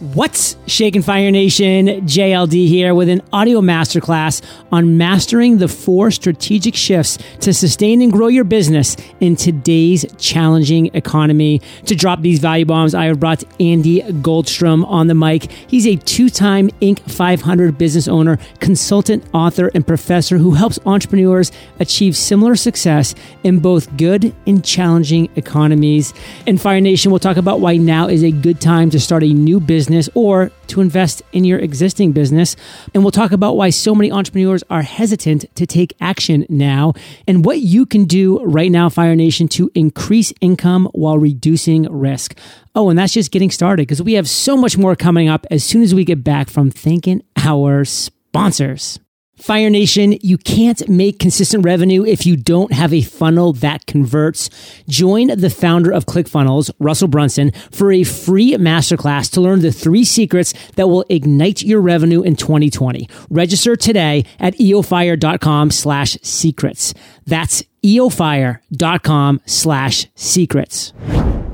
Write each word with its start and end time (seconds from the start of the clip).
What's 0.00 0.56
shaking 0.68 1.02
Fire 1.02 1.32
Nation? 1.32 1.88
JLD 2.06 2.68
here 2.68 2.94
with 2.94 3.08
an 3.08 3.20
audio 3.32 3.60
masterclass 3.60 4.40
on 4.70 4.96
mastering 4.96 5.58
the 5.58 5.66
four 5.66 6.12
strategic 6.12 6.76
shifts 6.76 7.18
to 7.40 7.52
sustain 7.52 8.00
and 8.00 8.12
grow 8.12 8.28
your 8.28 8.44
business 8.44 8.96
in 9.18 9.34
today's 9.34 10.06
challenging 10.16 10.94
economy. 10.94 11.60
To 11.86 11.96
drop 11.96 12.20
these 12.20 12.38
value 12.38 12.64
bombs, 12.64 12.94
I 12.94 13.06
have 13.06 13.18
brought 13.18 13.42
Andy 13.58 14.02
Goldstrom 14.02 14.86
on 14.86 15.08
the 15.08 15.16
mic. 15.16 15.50
He's 15.50 15.84
a 15.84 15.96
two 15.96 16.30
time 16.30 16.68
Inc. 16.80 17.00
500 17.00 17.76
business 17.76 18.06
owner, 18.06 18.38
consultant, 18.60 19.24
author, 19.34 19.72
and 19.74 19.84
professor 19.84 20.38
who 20.38 20.52
helps 20.52 20.78
entrepreneurs 20.86 21.50
achieve 21.80 22.16
similar 22.16 22.54
success 22.54 23.16
in 23.42 23.58
both 23.58 23.96
good 23.96 24.32
and 24.46 24.64
challenging 24.64 25.28
economies. 25.34 26.14
In 26.46 26.56
Fire 26.56 26.80
Nation, 26.80 27.10
we'll 27.10 27.18
talk 27.18 27.36
about 27.36 27.58
why 27.58 27.76
now 27.76 28.06
is 28.06 28.22
a 28.22 28.30
good 28.30 28.60
time 28.60 28.90
to 28.90 29.00
start 29.00 29.24
a 29.24 29.32
new 29.32 29.58
business 29.58 29.87
business 29.88 30.08
or 30.14 30.50
to 30.68 30.80
invest 30.80 31.22
in 31.32 31.44
your 31.44 31.58
existing 31.58 32.12
business. 32.12 32.56
And 32.94 33.02
we'll 33.02 33.10
talk 33.10 33.32
about 33.32 33.56
why 33.56 33.70
so 33.70 33.94
many 33.94 34.12
entrepreneurs 34.12 34.62
are 34.68 34.82
hesitant 34.82 35.46
to 35.56 35.66
take 35.66 35.94
action 36.00 36.46
now 36.48 36.92
and 37.26 37.44
what 37.44 37.60
you 37.60 37.86
can 37.86 38.04
do 38.04 38.42
right 38.44 38.70
now, 38.70 38.88
Fire 38.88 39.16
Nation, 39.16 39.48
to 39.48 39.70
increase 39.74 40.32
income 40.40 40.88
while 40.92 41.18
reducing 41.18 41.84
risk. 41.84 42.38
Oh, 42.74 42.90
and 42.90 42.98
that's 42.98 43.14
just 43.14 43.32
getting 43.32 43.50
started 43.50 43.82
because 43.82 44.02
we 44.02 44.12
have 44.14 44.28
so 44.28 44.56
much 44.56 44.76
more 44.76 44.94
coming 44.94 45.28
up 45.28 45.46
as 45.50 45.64
soon 45.64 45.82
as 45.82 45.94
we 45.94 46.04
get 46.04 46.22
back 46.22 46.50
from 46.50 46.70
thanking 46.70 47.22
our 47.36 47.84
sponsors. 47.84 49.00
Fire 49.38 49.70
Nation, 49.70 50.18
you 50.20 50.36
can't 50.36 50.88
make 50.88 51.18
consistent 51.18 51.64
revenue 51.64 52.04
if 52.04 52.26
you 52.26 52.36
don't 52.36 52.72
have 52.72 52.92
a 52.92 53.02
funnel 53.02 53.52
that 53.54 53.86
converts. 53.86 54.50
Join 54.88 55.28
the 55.28 55.50
founder 55.50 55.90
of 55.90 56.06
ClickFunnels, 56.06 56.70
Russell 56.78 57.08
Brunson, 57.08 57.52
for 57.70 57.92
a 57.92 58.04
free 58.04 58.52
masterclass 58.54 59.30
to 59.32 59.40
learn 59.40 59.60
the 59.60 59.72
three 59.72 60.04
secrets 60.04 60.52
that 60.76 60.88
will 60.88 61.04
ignite 61.08 61.62
your 61.62 61.80
revenue 61.80 62.22
in 62.22 62.36
2020. 62.36 63.08
Register 63.30 63.76
today 63.76 64.24
at 64.40 64.54
eofire.com 64.56 65.70
slash 65.70 66.18
secrets. 66.22 66.92
That's 67.26 67.62
eofire.com 67.82 69.40
slash 69.46 70.06
secrets. 70.14 70.92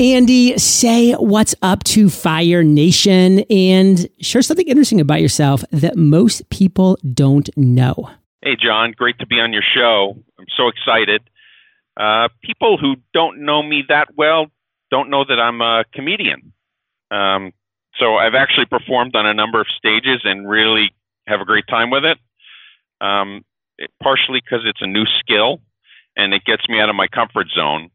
Andy, 0.00 0.58
say 0.58 1.12
what's 1.12 1.54
up 1.62 1.84
to 1.84 2.10
Fire 2.10 2.64
Nation 2.64 3.40
and 3.48 4.08
share 4.20 4.42
something 4.42 4.66
interesting 4.66 5.00
about 5.00 5.20
yourself 5.20 5.62
that 5.70 5.96
most 5.96 6.50
people 6.50 6.98
don't 7.14 7.48
know. 7.56 8.10
Hey, 8.42 8.56
John, 8.60 8.92
great 8.96 9.20
to 9.20 9.26
be 9.26 9.36
on 9.38 9.52
your 9.52 9.62
show. 9.62 10.16
I'm 10.36 10.46
so 10.56 10.66
excited. 10.66 11.22
Uh, 11.96 12.28
people 12.42 12.76
who 12.76 12.96
don't 13.12 13.44
know 13.44 13.62
me 13.62 13.84
that 13.88 14.08
well 14.16 14.46
don't 14.90 15.10
know 15.10 15.24
that 15.24 15.38
I'm 15.38 15.60
a 15.60 15.84
comedian. 15.94 16.52
Um, 17.12 17.52
so 18.00 18.16
I've 18.16 18.34
actually 18.34 18.66
performed 18.66 19.14
on 19.14 19.26
a 19.26 19.34
number 19.34 19.60
of 19.60 19.68
stages 19.78 20.22
and 20.24 20.48
really 20.48 20.92
have 21.28 21.40
a 21.40 21.44
great 21.44 21.68
time 21.68 21.90
with 21.90 22.04
it. 22.04 22.18
Um, 23.00 23.44
it 23.78 23.90
partially 24.02 24.40
because 24.44 24.64
it's 24.66 24.82
a 24.82 24.86
new 24.86 25.04
skill 25.20 25.60
and 26.16 26.32
it 26.32 26.44
gets 26.44 26.68
me 26.68 26.80
out 26.80 26.88
of 26.88 26.96
my 26.96 27.06
comfort 27.08 27.48
zone. 27.54 27.90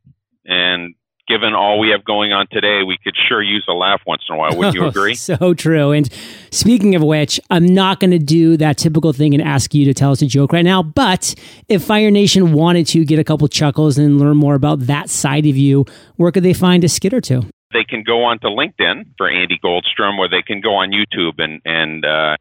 And 0.46 0.96
given 1.30 1.54
all 1.54 1.80
we 1.80 1.90
have 1.90 2.04
going 2.04 2.34
on 2.34 2.48
today, 2.52 2.82
we 2.84 2.98
could 3.04 3.16
sure 3.28 3.42
use 3.42 3.64
a 3.70 3.74
laugh 3.74 4.02
once 4.06 4.24
in 4.28 4.36
a 4.36 4.38
while. 4.38 4.58
Would 4.58 4.74
you 4.74 4.86
agree? 4.88 5.14
so 5.14 5.54
true. 5.54 5.92
And 5.92 6.10
speaking 6.52 6.96
of 6.96 7.04
which, 7.04 7.40
I'm 7.50 7.66
not 7.66 8.00
going 8.00 8.12
to 8.12 8.20
do 8.20 8.58
that 8.58 8.78
typical 8.78 9.14
thing 9.14 9.34
and 9.34 9.44
ask 9.44 9.74
you 9.74 9.86
to 9.86 9.94
tell 9.94 10.12
us 10.12 10.22
a 10.22 10.26
joke 10.26 10.52
right 10.52 10.66
now. 10.66 10.82
But 10.82 11.36
if 11.70 11.84
Fire 11.84 12.12
Nation 12.12 12.52
wanted 12.52 12.88
to 12.88 13.06
get 13.06 13.20
a 13.20 13.24
couple 13.24 13.48
chuckles 13.48 13.98
and 13.98 14.20
learn 14.20 14.38
more 14.38 14.56
about 14.56 14.82
that 14.88 15.10
side 15.10 15.46
of 15.46 15.56
you, 15.56 15.86
where 16.16 16.32
could 16.32 16.44
they 16.44 16.54
find 16.54 16.84
a 16.84 16.90
skit 16.90 17.14
or 17.14 17.22
two? 17.22 17.44
They 17.72 17.84
can 17.84 18.04
go 18.04 18.24
on 18.24 18.40
to 18.40 18.48
LinkedIn 18.48 19.12
for 19.16 19.30
Andy 19.30 19.60
Goldstrom, 19.64 20.18
or 20.18 20.28
they 20.28 20.42
can 20.42 20.60
go 20.60 20.74
on 20.74 20.90
YouTube 20.90 21.38
and 21.38 21.62
and 21.64 22.04
uh, 22.04 22.36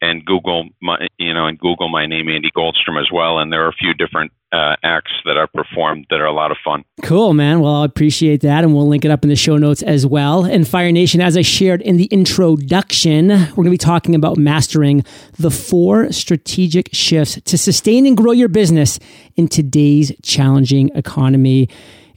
and 0.00 0.24
Google 0.24 0.68
my 0.80 1.08
you 1.18 1.34
know 1.34 1.46
and 1.46 1.58
Google 1.58 1.88
my 1.88 2.06
name 2.06 2.28
Andy 2.28 2.52
Goldstrom 2.56 3.00
as 3.00 3.08
well. 3.12 3.40
And 3.40 3.52
there 3.52 3.64
are 3.64 3.68
a 3.68 3.72
few 3.72 3.94
different 3.94 4.30
uh, 4.52 4.74
acts 4.82 5.12
that 5.24 5.36
I've 5.36 5.52
performed 5.52 6.06
that 6.10 6.20
are 6.20 6.26
a 6.26 6.32
lot 6.32 6.50
of 6.50 6.56
fun. 6.64 6.84
Cool, 7.02 7.34
man. 7.34 7.60
Well, 7.60 7.82
I 7.82 7.84
appreciate 7.84 8.40
that, 8.40 8.64
and 8.64 8.74
we'll 8.74 8.88
link 8.88 9.04
it 9.04 9.10
up 9.10 9.22
in 9.22 9.28
the 9.28 9.36
show 9.36 9.56
notes 9.56 9.82
as 9.82 10.06
well. 10.06 10.44
And 10.44 10.66
Fire 10.66 10.90
Nation, 10.90 11.20
as 11.20 11.36
I 11.36 11.42
shared 11.42 11.82
in 11.82 11.96
the 11.96 12.06
introduction, 12.06 13.28
we're 13.28 13.54
going 13.54 13.66
to 13.66 13.70
be 13.70 13.78
talking 13.78 14.14
about 14.14 14.36
mastering 14.36 15.04
the 15.38 15.50
four 15.50 16.10
strategic 16.12 16.90
shifts 16.92 17.40
to 17.42 17.56
sustain 17.56 18.06
and 18.06 18.16
grow 18.16 18.32
your 18.32 18.48
business 18.48 18.98
in 19.36 19.46
today's 19.46 20.12
challenging 20.22 20.90
economy. 20.94 21.68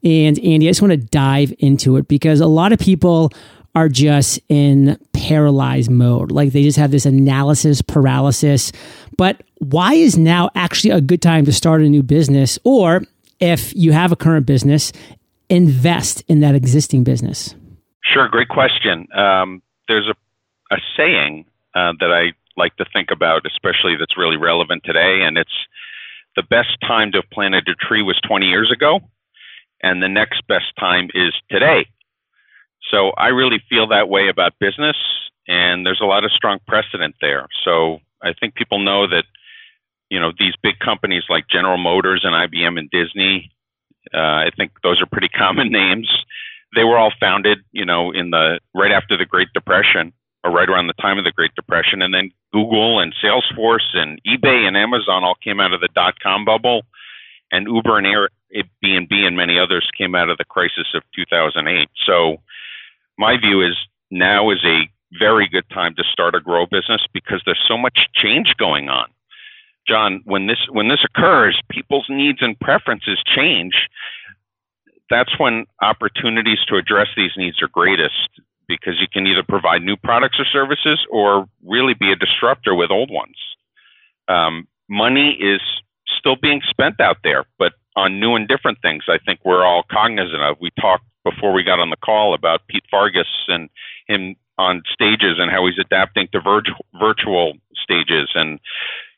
And 0.04 0.38
Andy, 0.40 0.68
I 0.68 0.72
just 0.72 0.82
want 0.82 0.92
to 0.92 0.98
dive 0.98 1.54
into 1.60 1.98
it 1.98 2.08
because 2.08 2.42
a 2.42 2.48
lot 2.48 2.74
of 2.74 2.80
people 2.80 3.32
are 3.76 3.90
just 3.90 4.40
in 4.50 4.98
paralyzed 5.14 5.90
mode. 5.90 6.32
Like 6.32 6.52
they 6.52 6.64
just 6.64 6.78
have 6.78 6.92
this 6.92 7.06
analysis 7.06 7.82
paralysis. 7.82 8.72
But 9.18 9.42
why 9.60 9.94
is 9.94 10.18
now 10.18 10.50
actually 10.56 10.92
a 10.92 11.02
good 11.02 11.22
time 11.22 11.46
to 11.46 11.54
start 11.54 11.82
a 11.82 11.90
new 11.90 12.04
business? 12.04 12.60
Or 12.64 13.04
if 13.40 13.76
you 13.76 13.92
have 13.92 14.12
a 14.12 14.16
current 14.16 14.46
business, 14.46 14.92
invest 15.50 16.24
in 16.28 16.40
that 16.42 16.56
existing 16.56 17.04
business? 17.04 17.56
Sure, 18.04 18.28
great 18.28 18.50
question. 18.50 19.08
Um, 19.14 19.62
there's 19.88 20.08
a, 20.08 20.74
a 20.74 20.78
saying 20.98 21.46
uh, 21.74 21.94
that 22.00 22.12
I 22.12 22.34
like 22.58 22.76
to 22.78 22.86
think 22.94 23.10
about, 23.12 23.46
especially 23.46 23.96
that's 23.98 24.18
really 24.18 24.38
relevant 24.38 24.84
today, 24.84 25.22
and 25.24 25.38
it's 25.38 25.56
the 26.36 26.44
best 26.44 26.78
time 26.82 27.12
to 27.12 27.20
have 27.20 27.30
planted 27.32 27.68
a 27.68 27.76
tree 27.76 28.02
was 28.02 28.20
20 28.28 28.46
years 28.46 28.72
ago, 28.72 29.00
and 29.82 30.02
the 30.02 30.10
next 30.10 30.46
best 30.48 30.66
time 30.80 31.10
is 31.14 31.34
today. 31.50 31.88
So 32.92 33.12
I 33.18 33.28
really 33.28 33.62
feel 33.70 33.88
that 33.88 34.10
way 34.10 34.28
about 34.30 34.54
business, 34.60 34.98
and 35.48 35.86
there's 35.86 36.02
a 36.02 36.06
lot 36.06 36.26
of 36.26 36.32
strong 36.32 36.60
precedent 36.68 37.16
there. 37.22 37.48
So 37.64 38.00
I 38.22 38.34
think 38.34 38.56
people 38.56 38.80
know 38.80 39.08
that, 39.08 39.26
you 40.10 40.20
know, 40.20 40.32
these 40.38 40.54
big 40.62 40.80
companies 40.80 41.24
like 41.30 41.48
General 41.50 41.78
Motors 41.78 42.24
and 42.24 42.34
IBM 42.34 42.78
and 42.78 42.90
Disney, 42.92 43.52
uh, 44.14 44.18
I 44.18 44.50
think 44.56 44.72
those 44.84 45.02
are 45.02 45.06
pretty 45.06 45.30
common 45.38 45.72
names. 45.72 46.10
They 46.76 46.84
were 46.84 46.98
all 46.98 47.14
founded, 47.20 47.60
you 47.72 47.86
know, 47.86 48.12
in 48.12 48.32
the 48.32 48.60
right 48.74 48.92
after 48.92 49.18
the 49.18 49.26
Great 49.26 49.50
Depression 49.54 50.12
or 50.44 50.52
right 50.52 50.70
around 50.70 50.88
the 50.88 50.94
time 50.94 51.18
of 51.18 51.24
the 51.24 51.32
Great 51.32 51.56
Depression, 51.56 52.02
and 52.02 52.14
then 52.14 52.32
Google 52.52 53.00
and 53.00 53.14
Salesforce 53.24 53.96
and 53.96 54.20
eBay 54.28 54.68
and 54.68 54.76
Amazon 54.76 55.24
all 55.24 55.36
came 55.42 55.60
out 55.62 55.74
of 55.74 55.80
the 55.80 55.88
dot 55.96 56.20
com 56.22 56.44
bubble, 56.44 56.82
and 57.52 57.68
Uber 57.68 57.98
and 57.98 58.08
Airbnb 58.08 59.12
and 59.12 59.38
many 59.38 59.58
others 59.58 59.90
came 59.98 60.16
out 60.16 60.30
of 60.30 60.38
the 60.38 60.44
crisis 60.44 60.88
of 60.94 61.04
2008. 61.16 61.88
So 62.06 62.38
my 63.18 63.38
view 63.38 63.66
is 63.66 63.76
now 64.12 64.50
is 64.52 64.64
a 64.64 64.90
very 65.20 65.48
good 65.48 65.70
time 65.70 65.94
to 65.96 66.04
start 66.12 66.36
a 66.36 66.40
grow 66.40 66.66
business 66.66 67.02
because 67.14 67.42
there's 67.46 67.64
so 67.68 67.78
much 67.78 68.08
change 68.16 68.54
going 68.58 68.90
on. 68.90 69.08
John, 69.88 70.22
when 70.26 70.48
this 70.48 70.60
when 70.70 70.88
this 70.88 71.04
occurs, 71.04 71.60
people's 71.70 72.08
needs 72.10 72.40
and 72.42 72.60
preferences 72.60 73.22
change. 73.26 73.74
That's 75.10 75.38
when 75.38 75.66
opportunities 75.82 76.60
to 76.70 76.78
address 76.78 77.08
these 77.16 77.32
needs 77.38 77.62
are 77.62 77.68
greatest 77.68 78.30
because 78.68 78.96
you 79.00 79.08
can 79.12 79.28
either 79.28 79.44
provide 79.44 79.82
new 79.82 79.98
products 79.98 80.40
or 80.40 80.46
services 80.46 81.06
or 81.12 81.46
really 81.64 81.94
be 81.94 82.12
a 82.12 82.16
disruptor 82.16 82.74
with 82.74 82.90
old 82.90 83.12
ones. 83.12 83.36
Um, 84.30 84.68
money 84.90 85.38
is 85.40 85.60
still 86.18 86.38
being 86.42 86.62
spent 86.70 87.02
out 87.02 87.18
there, 87.24 87.44
but 87.60 87.74
on 87.96 88.20
new 88.20 88.36
and 88.36 88.48
different 88.48 88.80
things. 88.82 89.04
I 89.08 89.18
think 89.24 89.42
we're 89.44 89.66
all 89.66 89.84
cognizant 89.92 90.42
of. 90.42 90.58
We 90.62 90.72
talked 90.80 91.06
before 91.24 91.54
we 91.54 91.64
got 91.64 91.80
on 91.80 91.90
the 91.90 91.98
call 91.98 92.34
about 92.34 92.68
Pete 92.68 92.86
Vargas 92.92 93.28
and 93.48 93.70
him 94.08 94.36
on 94.58 94.84
stages 94.92 95.38
and 95.40 95.50
how 95.50 95.66
he's 95.66 95.80
adapting 95.80 96.28
to 96.32 96.40
virtual 96.40 96.86
virtual 97.00 97.54
stages. 97.74 98.30
And 98.36 98.60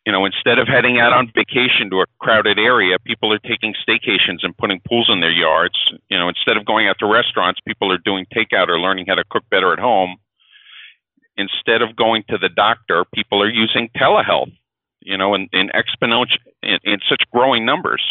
you 0.06 0.12
know 0.12 0.26
instead 0.26 0.60
of 0.60 0.68
heading 0.68 1.00
out 1.00 1.14
on 1.14 1.32
vacation 1.36 1.90
to 1.90 2.02
a 2.02 2.06
crowded 2.20 2.58
area 2.58 2.98
people 3.00 3.34
are 3.34 3.40
taking 3.40 3.74
staycations 3.74 4.44
and 4.44 4.56
putting 4.58 4.80
pools 4.88 5.10
in 5.12 5.20
their 5.20 5.32
yards. 5.32 5.78
You 6.10 6.18
know 6.18 6.30
instead 6.30 6.58
of 6.58 6.66
going 6.66 6.88
out 6.88 6.98
to 7.00 7.08
restaurants 7.08 7.60
people 7.68 7.92
are 7.92 7.98
doing 7.98 8.26
takeout 8.34 8.70
or 8.70 8.80
learning 8.80 9.06
how 9.08 9.16
to 9.16 9.24
cook 9.30 9.44
better 9.50 9.74
at 9.74 9.80
home. 9.80 10.18
Instead 11.38 11.82
of 11.82 11.96
going 11.97 12.24
to 12.29 12.38
the 12.38 12.50
doctor 12.50 13.03
people 13.14 13.41
are 13.41 13.50
using 13.50 13.90
telehealth 13.97 14.53
you 15.02 15.18
know 15.18 15.34
in, 15.35 15.50
in 15.52 15.70
exponential 15.70 16.38
in, 16.64 16.79
in 16.84 17.00
such 17.09 17.24
growing 17.32 17.66
numbers. 17.66 18.03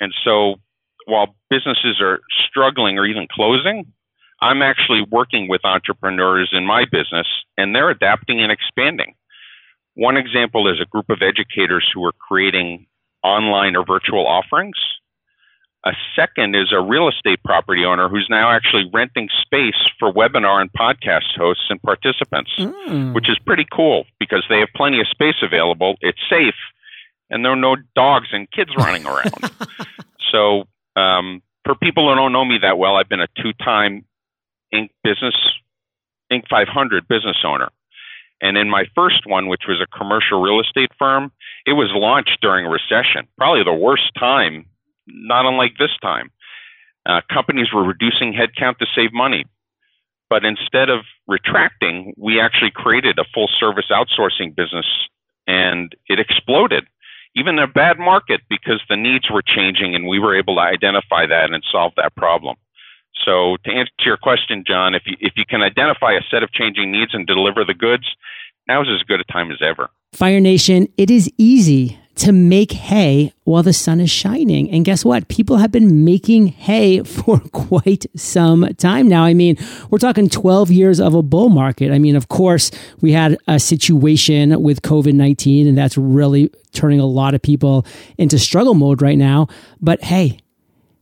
And 0.00 0.14
so 0.24 0.56
while 1.06 1.34
businesses 1.48 2.00
are 2.00 2.20
struggling 2.48 2.98
or 2.98 3.06
even 3.06 3.26
closing, 3.30 3.92
I'm 4.40 4.62
actually 4.62 5.02
working 5.10 5.48
with 5.48 5.64
entrepreneurs 5.64 6.50
in 6.52 6.64
my 6.64 6.84
business 6.90 7.26
and 7.56 7.74
they're 7.74 7.90
adapting 7.90 8.40
and 8.40 8.50
expanding. 8.50 9.14
One 9.94 10.16
example 10.16 10.70
is 10.72 10.80
a 10.80 10.86
group 10.86 11.10
of 11.10 11.18
educators 11.20 11.88
who 11.92 12.04
are 12.06 12.12
creating 12.12 12.86
online 13.22 13.76
or 13.76 13.84
virtual 13.84 14.26
offerings. 14.26 14.76
A 15.84 15.92
second 16.14 16.54
is 16.54 16.72
a 16.72 16.80
real 16.80 17.08
estate 17.08 17.42
property 17.42 17.84
owner 17.84 18.08
who's 18.08 18.26
now 18.30 18.50
actually 18.50 18.88
renting 18.92 19.28
space 19.42 19.80
for 19.98 20.12
webinar 20.12 20.60
and 20.60 20.70
podcast 20.72 21.36
hosts 21.36 21.64
and 21.70 21.80
participants, 21.82 22.50
mm. 22.58 23.14
which 23.14 23.28
is 23.28 23.38
pretty 23.46 23.66
cool 23.72 24.04
because 24.18 24.44
they 24.48 24.58
have 24.58 24.68
plenty 24.76 25.00
of 25.00 25.08
space 25.08 25.36
available. 25.42 25.96
It's 26.02 26.20
safe 26.28 26.54
and 27.30 27.44
there 27.44 27.52
are 27.52 27.56
no 27.56 27.76
dogs 27.94 28.28
and 28.32 28.50
kids 28.50 28.70
running 28.76 29.06
around. 29.06 29.50
so 30.32 30.64
um, 30.96 31.42
for 31.64 31.74
people 31.74 32.08
who 32.08 32.14
don't 32.14 32.32
know 32.32 32.44
me 32.44 32.58
that 32.62 32.78
well, 32.78 32.96
I've 32.96 33.08
been 33.08 33.20
a 33.20 33.28
two-time 33.36 34.04
Inc. 34.74 34.90
business 35.02 35.34
Inc. 36.32 36.48
500 36.48 37.08
business 37.08 37.36
owner. 37.44 37.68
And 38.40 38.56
in 38.56 38.70
my 38.70 38.84
first 38.94 39.26
one, 39.26 39.48
which 39.48 39.64
was 39.68 39.80
a 39.80 39.98
commercial 39.98 40.40
real 40.40 40.60
estate 40.60 40.90
firm, 40.98 41.30
it 41.66 41.74
was 41.74 41.90
launched 41.92 42.38
during 42.40 42.64
a 42.64 42.70
recession, 42.70 43.28
probably 43.36 43.64
the 43.64 43.74
worst 43.74 44.10
time, 44.18 44.64
not 45.06 45.44
unlike 45.44 45.72
this 45.78 45.90
time. 46.00 46.30
Uh, 47.04 47.20
companies 47.32 47.68
were 47.72 47.84
reducing 47.84 48.32
headcount 48.32 48.78
to 48.78 48.86
save 48.94 49.12
money. 49.12 49.44
But 50.30 50.44
instead 50.44 50.88
of 50.88 51.00
retracting, 51.26 52.14
we 52.16 52.40
actually 52.40 52.70
created 52.70 53.18
a 53.18 53.24
full 53.34 53.48
service 53.58 53.86
outsourcing 53.90 54.54
business 54.54 54.86
and 55.46 55.94
it 56.06 56.20
exploded, 56.20 56.84
even 57.36 57.58
a 57.58 57.66
bad 57.66 57.98
market, 57.98 58.40
because 58.48 58.80
the 58.88 58.96
needs 58.96 59.30
were 59.30 59.42
changing 59.42 59.94
and 59.94 60.06
we 60.06 60.18
were 60.18 60.36
able 60.36 60.56
to 60.56 60.60
identify 60.60 61.26
that 61.26 61.52
and 61.52 61.62
solve 61.70 61.92
that 61.96 62.14
problem. 62.16 62.56
So 63.24 63.56
to 63.64 63.70
answer 63.70 63.92
your 64.04 64.16
question, 64.16 64.64
John, 64.66 64.94
if 64.94 65.02
you, 65.06 65.16
if 65.20 65.34
you 65.36 65.44
can 65.48 65.62
identify 65.62 66.12
a 66.12 66.22
set 66.30 66.42
of 66.42 66.50
changing 66.52 66.90
needs 66.90 67.12
and 67.14 67.26
deliver 67.26 67.64
the 67.64 67.74
goods, 67.74 68.04
now 68.66 68.82
is 68.82 68.88
as 68.88 69.02
good 69.02 69.20
a 69.20 69.24
time 69.24 69.50
as 69.50 69.58
ever. 69.62 69.90
Fire 70.12 70.40
Nation, 70.40 70.88
it 70.96 71.10
is 71.10 71.30
easy 71.38 71.98
to 72.16 72.32
make 72.32 72.72
hay 72.72 73.32
while 73.44 73.62
the 73.62 73.72
sun 73.72 74.00
is 74.00 74.10
shining. 74.10 74.70
And 74.70 74.84
guess 74.84 75.04
what? 75.04 75.28
People 75.28 75.56
have 75.56 75.72
been 75.72 76.04
making 76.04 76.48
hay 76.48 77.02
for 77.04 77.40
quite 77.52 78.06
some 78.16 78.68
time 78.74 79.08
now. 79.08 79.24
I 79.24 79.34
mean, 79.34 79.56
we're 79.90 79.98
talking 79.98 80.28
12 80.28 80.70
years 80.70 81.00
of 81.00 81.14
a 81.14 81.22
bull 81.22 81.48
market. 81.48 81.92
I 81.92 81.98
mean, 81.98 82.16
of 82.16 82.28
course, 82.28 82.70
we 83.00 83.12
had 83.12 83.38
a 83.46 83.58
situation 83.58 84.62
with 84.62 84.82
COVID 84.82 85.14
19, 85.14 85.66
and 85.66 85.78
that's 85.78 85.96
really 85.96 86.50
turning 86.72 87.00
a 87.00 87.06
lot 87.06 87.34
of 87.34 87.42
people 87.42 87.86
into 88.18 88.38
struggle 88.38 88.74
mode 88.74 89.02
right 89.02 89.18
now. 89.18 89.48
But 89.80 90.02
hey, 90.02 90.40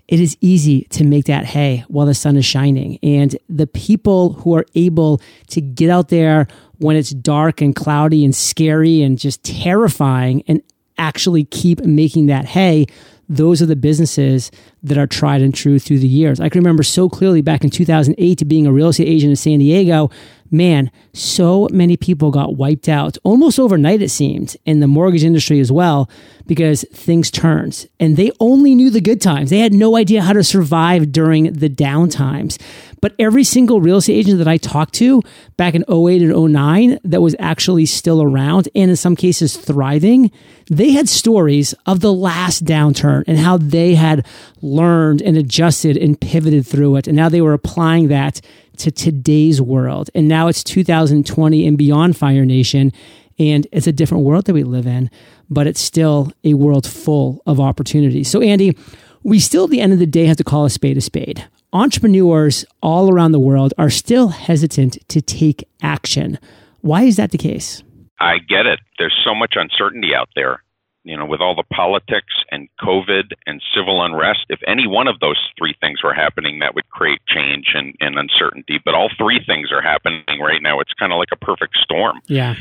it 0.08 0.20
is 0.20 0.36
easy 0.40 0.82
to 0.90 1.04
make 1.04 1.26
that 1.26 1.44
hay 1.44 1.84
while 1.88 2.06
the 2.06 2.14
sun 2.14 2.36
is 2.36 2.46
shining. 2.46 2.98
And 3.02 3.36
the 3.48 3.66
people 3.66 4.32
who 4.32 4.56
are 4.56 4.64
able 4.74 5.20
to 5.48 5.60
get 5.60 5.90
out 5.90 6.08
there 6.08 6.48
when 6.78 6.96
it's 6.96 7.10
dark 7.10 7.60
and 7.60 7.76
cloudy 7.76 8.24
and 8.24 8.34
scary 8.34 9.02
and 9.02 9.18
just 9.18 9.44
terrifying 9.44 10.42
and 10.48 10.62
actually 10.98 11.44
keep 11.44 11.80
making 11.80 12.26
that 12.26 12.44
hay, 12.44 12.86
those 13.28 13.60
are 13.60 13.66
the 13.66 13.76
businesses 13.76 14.50
that 14.82 14.96
are 14.96 15.06
tried 15.06 15.42
and 15.42 15.54
true 15.54 15.78
through 15.78 15.98
the 15.98 16.08
years. 16.08 16.40
I 16.40 16.48
can 16.48 16.60
remember 16.60 16.82
so 16.82 17.08
clearly 17.08 17.42
back 17.42 17.62
in 17.62 17.70
2008 17.70 18.38
to 18.38 18.44
being 18.44 18.66
a 18.66 18.72
real 18.72 18.88
estate 18.88 19.08
agent 19.08 19.30
in 19.30 19.36
San 19.36 19.58
Diego 19.58 20.10
man, 20.50 20.90
so 21.12 21.68
many 21.70 21.96
people 21.96 22.30
got 22.30 22.56
wiped 22.56 22.88
out 22.88 23.18
almost 23.24 23.58
overnight, 23.58 24.02
it 24.02 24.10
seemed, 24.10 24.56
in 24.64 24.80
the 24.80 24.86
mortgage 24.86 25.24
industry 25.24 25.60
as 25.60 25.70
well, 25.70 26.10
because 26.46 26.84
things 26.92 27.30
turned. 27.30 27.88
And 28.00 28.16
they 28.16 28.30
only 28.40 28.74
knew 28.74 28.90
the 28.90 29.00
good 29.00 29.20
times. 29.20 29.50
They 29.50 29.58
had 29.58 29.72
no 29.72 29.96
idea 29.96 30.22
how 30.22 30.32
to 30.32 30.44
survive 30.44 31.12
during 31.12 31.52
the 31.52 31.68
down 31.68 32.08
times. 32.08 32.58
But 33.00 33.14
every 33.18 33.44
single 33.44 33.80
real 33.80 33.98
estate 33.98 34.14
agent 34.14 34.38
that 34.38 34.48
I 34.48 34.56
talked 34.56 34.94
to 34.94 35.22
back 35.56 35.74
in 35.74 35.84
08 35.88 36.22
and 36.22 36.52
09 36.52 36.98
that 37.04 37.20
was 37.20 37.36
actually 37.38 37.86
still 37.86 38.22
around 38.22 38.68
and 38.74 38.90
in 38.90 38.96
some 38.96 39.16
cases 39.16 39.56
thriving, 39.56 40.30
they 40.68 40.92
had 40.92 41.08
stories 41.08 41.74
of 41.86 42.00
the 42.00 42.12
last 42.12 42.64
downturn 42.64 43.24
and 43.26 43.38
how 43.38 43.56
they 43.56 43.94
had 43.94 44.26
learned 44.60 45.22
and 45.22 45.36
adjusted 45.36 45.96
and 45.96 46.20
pivoted 46.20 46.66
through 46.66 46.96
it. 46.96 47.06
And 47.06 47.16
now 47.16 47.28
they 47.28 47.40
were 47.40 47.52
applying 47.52 48.08
that 48.08 48.40
to 48.78 48.90
today's 48.90 49.60
world. 49.60 50.10
And 50.14 50.28
now 50.28 50.48
it's 50.48 50.64
2020 50.64 51.66
and 51.66 51.76
beyond 51.76 52.16
Fire 52.16 52.44
Nation. 52.44 52.92
And 53.38 53.66
it's 53.70 53.86
a 53.86 53.92
different 53.92 54.24
world 54.24 54.46
that 54.46 54.54
we 54.54 54.64
live 54.64 54.86
in, 54.86 55.10
but 55.48 55.66
it's 55.66 55.80
still 55.80 56.32
a 56.42 56.54
world 56.54 56.86
full 56.86 57.42
of 57.46 57.60
opportunities. 57.60 58.28
So, 58.28 58.40
Andy, 58.40 58.76
we 59.22 59.38
still 59.38 59.64
at 59.64 59.70
the 59.70 59.80
end 59.80 59.92
of 59.92 59.98
the 59.98 60.06
day 60.06 60.26
have 60.26 60.38
to 60.38 60.44
call 60.44 60.64
a 60.64 60.70
spade 60.70 60.96
a 60.96 61.00
spade. 61.00 61.46
Entrepreneurs 61.72 62.64
all 62.82 63.12
around 63.12 63.32
the 63.32 63.38
world 63.38 63.74
are 63.78 63.90
still 63.90 64.28
hesitant 64.28 64.98
to 65.08 65.20
take 65.20 65.68
action. 65.82 66.38
Why 66.80 67.02
is 67.02 67.16
that 67.16 67.30
the 67.30 67.38
case? 67.38 67.82
I 68.20 68.38
get 68.38 68.66
it. 68.66 68.80
There's 68.98 69.16
so 69.24 69.34
much 69.34 69.54
uncertainty 69.56 70.14
out 70.14 70.28
there 70.34 70.62
you 71.08 71.16
know, 71.16 71.24
with 71.24 71.40
all 71.40 71.54
the 71.54 71.64
politics 71.72 72.34
and 72.50 72.68
COVID 72.80 73.32
and 73.46 73.62
civil 73.74 74.04
unrest, 74.04 74.40
if 74.50 74.60
any 74.66 74.86
one 74.86 75.08
of 75.08 75.20
those 75.20 75.38
three 75.56 75.74
things 75.80 76.02
were 76.04 76.12
happening, 76.12 76.58
that 76.58 76.74
would 76.74 76.88
create 76.90 77.20
change 77.26 77.72
and, 77.74 77.94
and 78.00 78.18
uncertainty. 78.18 78.78
But 78.84 78.94
all 78.94 79.08
three 79.16 79.40
things 79.44 79.72
are 79.72 79.80
happening 79.80 80.22
right 80.40 80.62
now. 80.62 80.80
It's 80.80 80.92
kind 80.92 81.10
of 81.10 81.18
like 81.18 81.30
a 81.32 81.36
perfect 81.36 81.78
storm. 81.82 82.20
Yeah. 82.26 82.56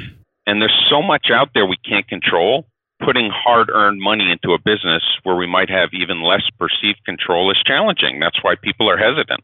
And 0.45 0.61
there's 0.61 0.87
so 0.89 1.01
much 1.01 1.27
out 1.29 1.49
there 1.53 1.65
we 1.65 1.75
can't 1.77 2.07
control. 2.07 2.65
Putting 3.03 3.29
hard 3.31 3.69
earned 3.69 4.01
money 4.01 4.31
into 4.31 4.53
a 4.53 4.59
business 4.59 5.03
where 5.23 5.35
we 5.35 5.47
might 5.47 5.69
have 5.69 5.89
even 5.93 6.23
less 6.23 6.43
perceived 6.57 7.03
control 7.05 7.51
is 7.51 7.61
challenging. 7.65 8.19
That's 8.19 8.43
why 8.43 8.55
people 8.61 8.89
are 8.89 8.97
hesitant, 8.97 9.43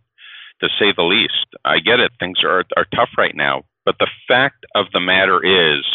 to 0.61 0.69
say 0.79 0.91
the 0.95 1.03
least. 1.03 1.47
I 1.63 1.79
get 1.79 1.99
it. 1.99 2.11
Things 2.19 2.43
are, 2.43 2.63
are 2.75 2.87
tough 2.95 3.09
right 3.17 3.35
now. 3.35 3.63
But 3.85 3.95
the 3.99 4.09
fact 4.27 4.65
of 4.75 4.87
the 4.91 4.99
matter 4.99 5.43
is, 5.43 5.85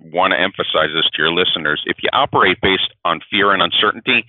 want 0.00 0.32
to 0.32 0.40
emphasize 0.40 0.90
this 0.94 1.08
to 1.14 1.22
your 1.22 1.32
listeners. 1.32 1.82
If 1.86 1.96
you 2.02 2.10
operate 2.12 2.58
based 2.60 2.92
on 3.04 3.20
fear 3.30 3.52
and 3.52 3.62
uncertainty, 3.62 4.24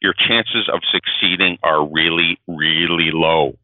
your 0.00 0.14
chances 0.14 0.68
of 0.72 0.80
succeeding 0.90 1.58
are 1.62 1.86
really, 1.86 2.38
really 2.46 3.10
low. 3.12 3.58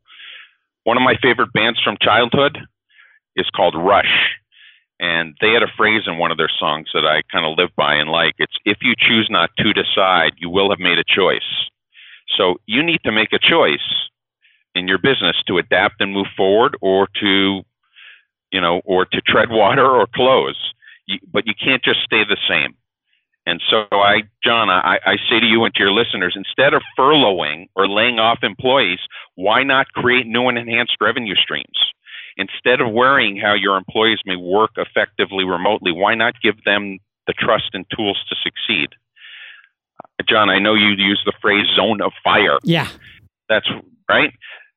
One 0.84 0.96
of 0.96 1.02
my 1.02 1.14
favorite 1.22 1.52
bands 1.52 1.80
from 1.82 1.96
childhood 2.00 2.58
is 3.36 3.48
called 3.54 3.74
Rush. 3.76 4.36
And 4.98 5.36
they 5.40 5.52
had 5.52 5.62
a 5.62 5.72
phrase 5.76 6.02
in 6.06 6.18
one 6.18 6.30
of 6.30 6.38
their 6.38 6.50
songs 6.58 6.88
that 6.94 7.04
I 7.04 7.22
kind 7.30 7.44
of 7.44 7.58
live 7.58 7.70
by 7.76 7.94
and 7.94 8.10
like. 8.10 8.34
It's 8.38 8.56
if 8.64 8.78
you 8.80 8.94
choose 8.96 9.28
not 9.30 9.50
to 9.58 9.72
decide, 9.72 10.32
you 10.38 10.48
will 10.48 10.70
have 10.70 10.78
made 10.78 10.98
a 10.98 11.04
choice. 11.04 11.68
So 12.36 12.56
you 12.66 12.82
need 12.82 13.00
to 13.04 13.12
make 13.12 13.32
a 13.32 13.38
choice 13.38 14.08
in 14.74 14.88
your 14.88 14.98
business 14.98 15.36
to 15.46 15.58
adapt 15.58 16.00
and 16.00 16.12
move 16.12 16.26
forward 16.36 16.76
or 16.80 17.08
to, 17.20 17.62
you 18.52 18.60
know, 18.60 18.80
or 18.84 19.04
to 19.04 19.20
tread 19.20 19.50
water 19.50 19.86
or 19.86 20.06
close 20.14 20.72
you, 21.06 21.18
but 21.32 21.46
you 21.46 21.54
can't 21.54 21.82
just 21.82 22.02
stay 22.02 22.24
the 22.24 22.36
same. 22.48 22.74
And 23.46 23.62
so 23.70 23.86
I, 23.92 24.22
John, 24.42 24.68
I, 24.70 24.98
I 25.06 25.16
say 25.30 25.38
to 25.38 25.46
you 25.46 25.64
and 25.64 25.72
to 25.74 25.80
your 25.80 25.92
listeners, 25.92 26.34
instead 26.36 26.74
of 26.74 26.82
furloughing 26.98 27.68
or 27.76 27.88
laying 27.88 28.18
off 28.18 28.40
employees, 28.42 28.98
why 29.36 29.62
not 29.62 29.92
create 29.92 30.26
new 30.26 30.48
and 30.48 30.58
enhanced 30.58 30.96
revenue 31.00 31.36
streams? 31.36 31.92
Instead 32.36 32.80
of 32.80 32.92
worrying 32.92 33.36
how 33.36 33.54
your 33.54 33.76
employees 33.76 34.18
may 34.26 34.36
work 34.36 34.72
effectively 34.76 35.44
remotely, 35.44 35.92
why 35.92 36.14
not 36.14 36.34
give 36.42 36.62
them 36.64 36.98
the 37.26 37.32
trust 37.32 37.70
and 37.72 37.86
tools 37.96 38.18
to 38.28 38.36
succeed? 38.42 38.88
John, 40.28 40.50
I 40.50 40.58
know 40.58 40.74
you 40.74 40.88
use 40.96 41.22
the 41.24 41.32
phrase 41.40 41.66
zone 41.74 42.00
of 42.00 42.12
fire. 42.22 42.58
Yeah. 42.62 42.88
That's 43.48 43.68
right. 44.08 44.32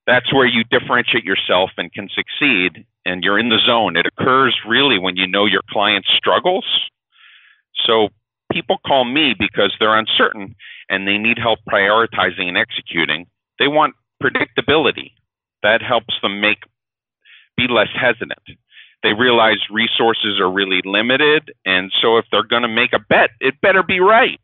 That's 0.07 0.33
where 0.33 0.45
you 0.45 0.63
differentiate 0.63 1.23
yourself 1.23 1.71
and 1.77 1.91
can 1.91 2.09
succeed 2.09 2.85
and 3.05 3.23
you're 3.23 3.39
in 3.39 3.49
the 3.49 3.59
zone. 3.65 3.95
It 3.95 4.05
occurs 4.05 4.57
really 4.67 4.99
when 4.99 5.17
you 5.17 5.27
know 5.27 5.45
your 5.45 5.61
client's 5.69 6.09
struggles. 6.15 6.65
So 7.85 8.09
people 8.51 8.77
call 8.85 9.05
me 9.05 9.35
because 9.37 9.73
they're 9.79 9.97
uncertain 9.97 10.55
and 10.89 11.07
they 11.07 11.17
need 11.17 11.37
help 11.37 11.59
prioritizing 11.69 12.47
and 12.47 12.57
executing. 12.57 13.27
They 13.59 13.67
want 13.67 13.95
predictability. 14.21 15.11
That 15.61 15.81
helps 15.81 16.15
them 16.21 16.41
make 16.41 16.59
be 17.67 17.73
less 17.73 17.89
hesitant. 17.93 18.57
They 19.03 19.13
realize 19.13 19.57
resources 19.71 20.39
are 20.39 20.51
really 20.51 20.81
limited 20.85 21.51
and 21.65 21.91
so 22.01 22.17
if 22.17 22.25
they're 22.31 22.43
going 22.43 22.63
to 22.63 22.67
make 22.67 22.93
a 22.93 22.99
bet, 22.99 23.31
it 23.39 23.59
better 23.61 23.83
be 23.83 23.99
right. 23.99 24.39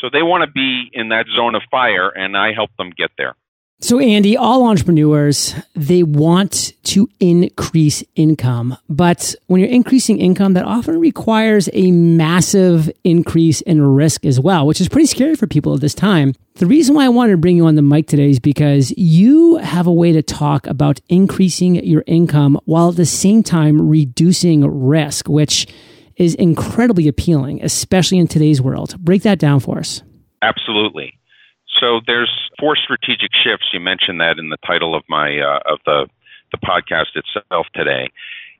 So 0.00 0.08
they 0.12 0.22
want 0.22 0.44
to 0.44 0.50
be 0.50 0.90
in 0.92 1.08
that 1.10 1.26
zone 1.34 1.54
of 1.54 1.62
fire 1.70 2.08
and 2.10 2.36
I 2.36 2.52
help 2.52 2.70
them 2.76 2.90
get 2.96 3.10
there. 3.16 3.34
So, 3.78 3.98
Andy, 3.98 4.38
all 4.38 4.66
entrepreneurs, 4.66 5.54
they 5.74 6.02
want 6.02 6.72
to 6.84 7.10
increase 7.20 8.02
income. 8.14 8.78
But 8.88 9.34
when 9.48 9.60
you're 9.60 9.68
increasing 9.68 10.18
income, 10.18 10.54
that 10.54 10.64
often 10.64 10.98
requires 10.98 11.68
a 11.74 11.90
massive 11.90 12.90
increase 13.04 13.60
in 13.60 13.82
risk 13.82 14.24
as 14.24 14.40
well, 14.40 14.66
which 14.66 14.80
is 14.80 14.88
pretty 14.88 15.06
scary 15.06 15.34
for 15.34 15.46
people 15.46 15.74
at 15.74 15.82
this 15.82 15.92
time. 15.92 16.32
The 16.54 16.64
reason 16.64 16.94
why 16.94 17.04
I 17.04 17.10
wanted 17.10 17.32
to 17.32 17.36
bring 17.36 17.58
you 17.58 17.66
on 17.66 17.74
the 17.74 17.82
mic 17.82 18.06
today 18.06 18.30
is 18.30 18.40
because 18.40 18.94
you 18.96 19.56
have 19.56 19.86
a 19.86 19.92
way 19.92 20.10
to 20.10 20.22
talk 20.22 20.66
about 20.66 21.02
increasing 21.10 21.74
your 21.84 22.02
income 22.06 22.58
while 22.64 22.88
at 22.88 22.96
the 22.96 23.04
same 23.04 23.42
time 23.42 23.90
reducing 23.90 24.66
risk, 24.66 25.28
which 25.28 25.66
is 26.16 26.34
incredibly 26.36 27.08
appealing, 27.08 27.62
especially 27.62 28.16
in 28.16 28.26
today's 28.26 28.62
world. 28.62 28.98
Break 28.98 29.22
that 29.24 29.38
down 29.38 29.60
for 29.60 29.78
us. 29.78 30.02
Absolutely. 30.40 31.12
So 31.80 32.00
there's 32.06 32.50
four 32.58 32.76
strategic 32.76 33.30
shifts. 33.32 33.68
You 33.72 33.80
mentioned 33.80 34.20
that 34.20 34.38
in 34.38 34.48
the 34.48 34.56
title 34.66 34.94
of 34.94 35.02
my 35.08 35.38
uh, 35.38 35.60
of 35.66 35.78
the 35.84 36.08
the 36.52 36.58
podcast 36.58 37.16
itself 37.16 37.66
today. 37.74 38.08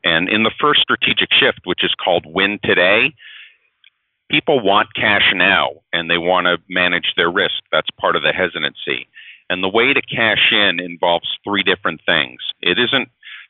And 0.04 0.28
in 0.28 0.42
the 0.42 0.52
first 0.60 0.80
strategic 0.80 1.28
shift, 1.32 1.60
which 1.64 1.84
is 1.84 1.94
called 2.02 2.26
Win 2.26 2.58
Today, 2.62 3.14
people 4.30 4.60
want 4.60 4.94
cash 4.94 5.32
now 5.34 5.70
and 5.92 6.10
they 6.10 6.18
want 6.18 6.46
to 6.46 6.58
manage 6.68 7.14
their 7.16 7.30
risk. 7.30 7.62
That's 7.72 7.88
part 7.98 8.16
of 8.16 8.22
the 8.22 8.32
hesitancy. 8.32 9.08
And 9.48 9.62
the 9.62 9.68
way 9.68 9.92
to 9.92 10.02
cash 10.02 10.52
in 10.52 10.80
involves 10.80 11.28
three 11.44 11.62
different 11.62 12.00
things. 12.04 12.40
It 12.60 12.78
isn't 12.78 13.08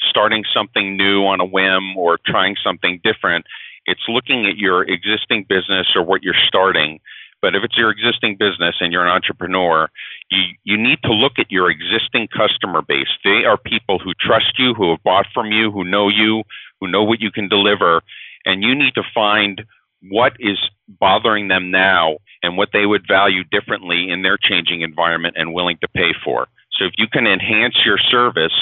starting 0.09 0.45
something 0.53 0.97
new 0.97 1.25
on 1.25 1.41
a 1.41 1.45
whim 1.45 1.97
or 1.97 2.19
trying 2.27 2.57
something 2.63 3.01
different. 3.03 3.47
It's 3.87 4.03
looking 4.09 4.47
at 4.47 4.59
your 4.59 4.83
existing 4.83 5.47
business 5.49 5.89
or 5.95 6.03
what 6.03 6.23
you're 6.23 6.35
starting 6.47 7.01
but 7.47 7.55
if 7.55 7.63
it's 7.63 7.79
your 7.79 7.93
existing 7.93 8.37
business 8.41 8.75
and 8.81 8.93
you're 8.93 9.07
an 9.07 9.13
entrepreneur, 9.13 9.89
you, 10.33 10.43
you 10.65 10.77
need 10.77 10.99
to 11.05 11.13
look 11.13 11.35
at 11.39 11.49
your 11.49 11.71
existing 11.71 12.27
customer 12.27 12.83
base. 12.83 13.07
They 13.23 13.45
are 13.47 13.57
people 13.57 14.01
who 14.01 14.15
trust 14.19 14.59
you, 14.59 14.75
who 14.75 14.91
have 14.91 15.03
bought 15.05 15.27
from 15.33 15.53
you, 15.53 15.71
who 15.71 15.85
know 15.85 16.09
you, 16.09 16.43
who 16.81 16.89
know 16.89 17.05
what 17.05 17.21
you 17.21 17.31
can 17.31 17.49
deliver, 17.49 18.03
and 18.45 18.65
you 18.65 18.75
need 18.75 18.97
to 18.97 19.05
find 19.15 19.63
what 20.11 20.33
is 20.41 20.59
bothering 20.89 21.47
them 21.47 21.71
now 21.71 22.17
and 22.43 22.57
what 22.57 22.71
they 22.73 22.85
would 22.85 23.07
value 23.07 23.45
differently 23.45 24.11
in 24.11 24.23
their 24.23 24.37
changing 24.37 24.81
environment 24.81 25.37
and 25.39 25.55
willing 25.55 25.79
to 25.83 25.89
pay 25.95 26.11
for. 26.25 26.49
So 26.77 26.85
if 26.85 26.95
you 26.99 27.07
can 27.07 27.29
enhance 27.29 27.77
your 27.87 27.99
service 28.11 28.59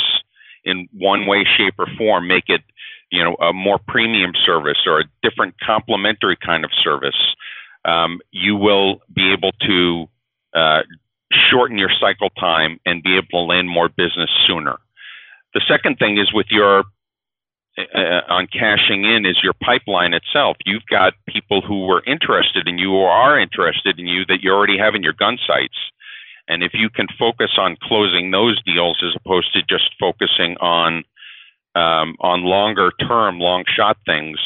in 0.62 0.90
one 0.92 1.26
way, 1.26 1.46
shape, 1.56 1.76
or 1.78 1.86
form, 1.96 2.28
make 2.28 2.44
it 2.48 2.60
you 3.10 3.24
know 3.24 3.34
a 3.36 3.54
more 3.54 3.78
premium 3.88 4.32
service 4.44 4.82
or 4.84 5.00
a 5.00 5.04
different 5.22 5.54
complementary 5.64 6.36
kind 6.36 6.66
of 6.66 6.70
service, 6.82 7.16
um, 7.84 8.20
you 8.30 8.56
will 8.56 9.00
be 9.14 9.32
able 9.32 9.52
to 9.66 10.06
uh, 10.54 10.82
shorten 11.50 11.78
your 11.78 11.90
cycle 12.00 12.30
time 12.30 12.78
and 12.86 13.02
be 13.02 13.16
able 13.16 13.28
to 13.30 13.38
land 13.38 13.68
more 13.68 13.88
business 13.88 14.30
sooner. 14.46 14.78
The 15.54 15.62
second 15.68 15.98
thing 15.98 16.18
is 16.18 16.32
with 16.32 16.46
your 16.50 16.84
uh, 17.76 18.20
on 18.28 18.46
cashing 18.46 19.04
in 19.04 19.26
is 19.26 19.40
your 19.42 19.52
pipeline 19.54 20.14
itself. 20.14 20.56
You've 20.64 20.86
got 20.88 21.14
people 21.28 21.60
who 21.60 21.86
were 21.86 22.04
interested 22.06 22.68
in 22.68 22.78
you 22.78 22.92
or 22.92 23.10
are 23.10 23.38
interested 23.38 23.98
in 23.98 24.06
you 24.06 24.24
that 24.26 24.42
you 24.42 24.52
already 24.52 24.78
have 24.78 24.94
in 24.94 25.02
your 25.02 25.12
gun 25.12 25.38
sights. 25.44 25.76
And 26.46 26.62
if 26.62 26.72
you 26.74 26.88
can 26.88 27.08
focus 27.18 27.52
on 27.58 27.76
closing 27.82 28.30
those 28.30 28.62
deals 28.62 29.02
as 29.02 29.16
opposed 29.16 29.52
to 29.54 29.62
just 29.62 29.90
focusing 29.98 30.56
on 30.58 31.04
um, 31.74 32.14
on 32.20 32.42
longer 32.44 32.92
term, 33.00 33.40
long 33.40 33.64
shot 33.66 33.96
things, 34.06 34.38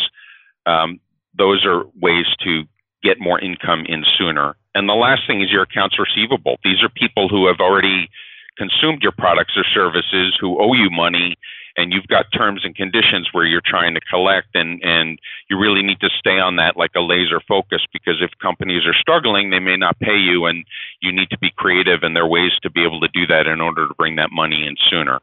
um, 0.64 0.98
those 1.36 1.66
are 1.66 1.84
ways 2.00 2.26
to 2.44 2.64
get 3.08 3.20
more 3.20 3.40
income 3.40 3.84
in 3.88 4.04
sooner. 4.18 4.56
And 4.74 4.88
the 4.88 4.94
last 4.94 5.22
thing 5.26 5.40
is 5.40 5.50
your 5.50 5.62
accounts 5.62 5.96
receivable. 5.98 6.56
These 6.62 6.82
are 6.82 6.88
people 6.88 7.28
who 7.28 7.46
have 7.46 7.60
already 7.60 8.08
consumed 8.56 9.02
your 9.02 9.12
products 9.12 9.54
or 9.56 9.64
services, 9.64 10.36
who 10.40 10.60
owe 10.60 10.74
you 10.74 10.90
money, 10.90 11.36
and 11.78 11.92
you've 11.92 12.08
got 12.08 12.26
terms 12.32 12.62
and 12.64 12.74
conditions 12.74 13.28
where 13.32 13.46
you're 13.46 13.62
trying 13.64 13.94
to 13.94 14.00
collect 14.10 14.48
and 14.54 14.82
and 14.82 15.18
you 15.48 15.56
really 15.56 15.82
need 15.82 16.00
to 16.00 16.10
stay 16.18 16.38
on 16.38 16.56
that 16.56 16.76
like 16.76 16.90
a 16.96 17.00
laser 17.00 17.40
focus 17.46 17.82
because 17.92 18.16
if 18.20 18.30
companies 18.42 18.84
are 18.84 18.94
struggling 18.94 19.50
they 19.50 19.60
may 19.60 19.76
not 19.76 19.98
pay 20.00 20.18
you 20.18 20.44
and 20.46 20.64
you 21.00 21.12
need 21.12 21.30
to 21.30 21.38
be 21.38 21.50
creative 21.56 22.02
and 22.02 22.16
there 22.16 22.24
are 22.24 22.28
ways 22.28 22.52
to 22.62 22.70
be 22.70 22.82
able 22.84 23.00
to 23.00 23.08
do 23.14 23.26
that 23.26 23.46
in 23.46 23.60
order 23.60 23.86
to 23.86 23.94
bring 23.94 24.16
that 24.16 24.30
money 24.32 24.66
in 24.66 24.74
sooner 24.90 25.20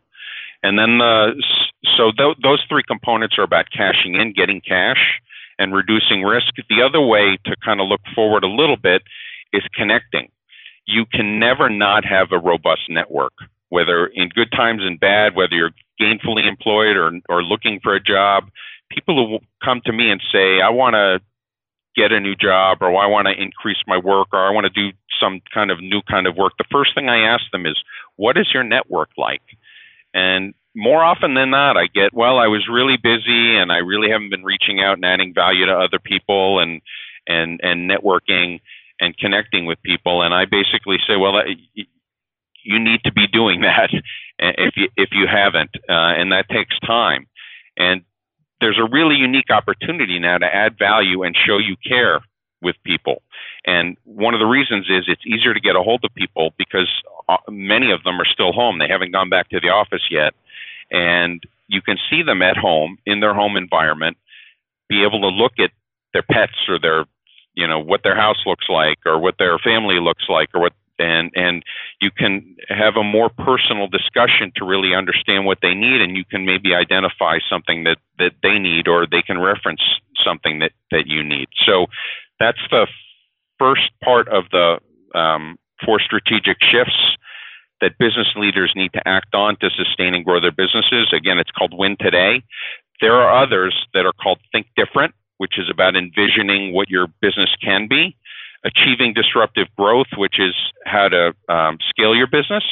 and 0.64 0.80
then 0.80 0.98
the 0.98 1.44
so 1.98 2.12
th- 2.18 2.38
those 2.42 2.64
three 2.70 2.84
components 2.88 3.36
are 3.38 3.44
about 3.44 3.66
cashing 3.70 4.16
in 4.16 4.32
getting 4.32 4.62
cash 4.62 5.20
and 5.60 5.74
reducing 5.74 6.24
risk. 6.24 6.54
The 6.70 6.82
other 6.82 7.02
way 7.02 7.38
to 7.46 7.56
kind 7.64 7.80
of 7.80 7.88
look 7.88 8.02
forward 8.14 8.44
a 8.44 8.48
little 8.48 8.78
bit 8.78 9.04
is 9.54 9.64
connecting. 9.74 10.30
You 10.86 11.06
can 11.06 11.40
never 11.40 11.70
not 11.70 12.06
have 12.06 12.32
a 12.32 12.40
robust 12.40 12.82
network 12.90 13.34
whether 13.70 14.08
in 14.08 14.30
good 14.30 14.52
times 14.52 14.82
and 14.84 15.00
bad, 15.00 15.36
whether 15.36 15.54
you're 15.54 15.72
gainfully 16.00 16.48
employed 16.48 16.96
or, 16.96 17.12
or 17.30 17.44
looking 17.44 17.80
for 17.82 17.96
a 17.96 18.00
job, 18.00 18.50
people 18.90 19.28
who 19.28 19.40
come 19.64 19.82
to 19.86 19.94
me 19.94 20.10
and 20.10 20.22
say, 20.32 20.62
I 20.62 20.70
want 20.70 20.94
to 20.94 21.20
get 21.96 22.12
a 22.12 22.20
new 22.20 22.36
job 22.36 22.78
or 22.82 22.88
I 22.96 23.08
want 23.08 23.28
to 23.28 23.34
increase 23.34 23.78
my 23.88 23.98
work 23.98 24.30
or 24.34 24.46
I 24.46 24.52
want 24.52 24.66
to 24.66 24.70
do 24.70 24.96
some 25.20 25.42
kind 25.54 25.72
of 25.72 25.82
new 25.82 26.02
kind 26.10 26.28
of 26.28 26.36
work, 26.36 26.54
the 26.58 26.66
first 26.72 26.94
thing 26.94 27.10
I 27.10 27.20
ask 27.20 27.44
them 27.52 27.66
is, 27.66 27.78
what 28.18 28.38
is 28.38 28.48
your 28.54 28.64
network 28.64 29.10
like? 29.18 29.42
And 30.14 30.54
more 30.76 31.04
often 31.04 31.34
than 31.34 31.52
not, 31.52 31.78
I 31.78 31.88
get, 31.88 32.14
well, 32.14 32.38
I 32.38 32.48
was 32.48 32.68
really 32.72 32.98
busy 32.98 33.58
and 33.58 33.72
I 33.72 33.78
really 33.78 34.10
haven't 34.10 34.30
been 34.30 34.44
reaching 34.44 34.82
out 34.82 34.98
and 34.98 35.06
adding 35.06 35.34
value 35.34 35.66
to 35.66 35.74
other 35.74 36.00
people 36.00 36.60
and, 36.60 36.82
and, 37.28 37.60
and 37.64 37.90
networking 37.90 38.60
and 39.00 39.18
connecting 39.18 39.66
with 39.66 39.82
people. 39.84 40.22
And 40.22 40.34
I 40.34 40.46
basically 40.46 40.98
say, 41.08 41.16
well, 41.16 41.42
you 42.66 42.80
need 42.80 43.02
to 43.06 43.14
be 43.14 43.28
doing 43.28 43.62
that 43.68 43.90
if 44.40 44.74
you 44.76 44.88
if 44.98 45.10
you 45.14 45.28
haven't, 45.32 45.72
uh, 45.88 46.20
and 46.20 46.32
that 46.32 46.50
takes 46.50 46.78
time. 46.80 47.28
And 47.78 48.02
there's 48.60 48.80
a 48.80 48.90
really 48.90 49.16
unique 49.16 49.50
opportunity 49.50 50.20
now 50.20 50.38
to 50.38 50.46
add 50.46 50.78
value 50.78 51.24
and 51.24 51.36
show 51.36 51.58
you 51.58 51.76
care 51.86 52.22
with 52.62 52.76
people. 52.86 53.22
And 53.66 53.98
one 54.06 54.34
of 54.34 54.40
the 54.40 54.46
reasons 54.46 54.88
is 54.90 55.06
it's 55.08 55.26
easier 55.26 55.54
to 55.54 55.60
get 55.60 55.76
a 55.76 55.84
hold 55.84 56.04
of 56.04 56.14
people 56.16 56.52
because 56.58 56.90
uh, 57.28 57.38
many 57.50 57.92
of 57.92 58.04
them 58.04 58.20
are 58.20 58.26
still 58.26 58.54
home. 58.54 58.80
They 58.80 58.88
haven't 58.88 59.12
gone 59.12 59.30
back 59.30 59.50
to 59.50 59.60
the 59.60 59.70
office 59.70 60.04
yet. 60.10 60.34
And 60.92 61.42
you 61.68 61.82
can 61.82 61.98
see 62.10 62.24
them 62.24 62.42
at 62.42 62.58
home 62.58 62.98
in 63.06 63.20
their 63.20 63.34
home 63.34 63.58
environment, 63.58 64.18
be 64.90 65.04
able 65.04 65.22
to 65.22 65.28
look 65.28 65.54
at 65.60 65.72
their 66.14 66.24
pets 66.24 66.54
or 66.68 66.80
their, 66.80 67.06
you 67.54 67.68
know, 67.68 67.80
what 67.80 68.02
their 68.04 68.16
house 68.16 68.44
looks 68.46 68.66
like 68.70 69.00
or 69.06 69.20
what 69.20 69.36
their 69.40 69.58
family 69.60 70.00
looks 70.00 70.26
like 70.30 70.50
or 70.54 70.62
what 70.62 70.74
and 70.98 71.32
and 71.36 71.64
you 72.02 72.10
can 72.10 72.56
have 72.70 72.96
a 72.96 73.04
more 73.04 73.30
personal 73.30 73.88
discussion 73.88 74.52
to 74.56 74.66
really 74.66 74.96
understand 74.96 75.46
what 75.46 75.58
they 75.62 75.74
need 75.74 76.02
and 76.02 76.16
you 76.16 76.24
can 76.24 76.46
maybe 76.46 76.74
identify 76.74 77.38
something 77.50 77.84
that 77.84 77.98
that 78.18 78.32
they 78.42 78.58
need 78.60 78.88
or 78.88 79.06
they 79.06 79.22
can 79.22 79.40
reference 79.40 79.82
something 80.24 80.60
that 80.60 80.72
that 80.92 81.08
you 81.08 81.24
need. 81.24 81.48
So 81.66 81.88
that's 82.40 82.62
the 82.72 82.88
first 83.60 83.92
part 84.04 84.28
of 84.30 84.46
the 84.52 84.80
um, 85.18 85.58
four 85.86 86.00
strategic 86.00 86.58
shifts 86.62 87.18
that 87.82 87.98
business 88.00 88.28
leaders 88.36 88.72
need 88.76 88.92
to 88.94 89.08
act 89.08 89.34
on 89.34 89.56
to 89.58 89.70
sustain 89.70 90.14
and 90.14 90.26
grow 90.26 90.40
their 90.40 90.52
businesses 90.52 91.12
again 91.14 91.40
it's 91.40 91.52
called 91.52 91.74
win 91.74 91.96
today 92.00 92.42
there 93.02 93.14
are 93.14 93.44
others 93.44 93.86
that 93.94 94.06
are 94.06 94.14
called 94.22 94.40
think 94.52 94.68
different 94.76 95.14
which 95.38 95.60
is 95.60 95.70
about 95.70 95.96
envisioning 95.96 96.74
what 96.74 96.90
your 96.90 97.08
business 97.22 97.50
can 97.62 97.88
be 97.88 98.16
achieving 98.66 99.14
disruptive 99.14 99.68
growth, 99.78 100.08
which 100.18 100.40
is 100.40 100.56
how 100.86 101.08
to 101.08 101.34
um, 101.48 101.78
scale 101.88 102.16
your 102.16 102.28
business, 102.28 102.64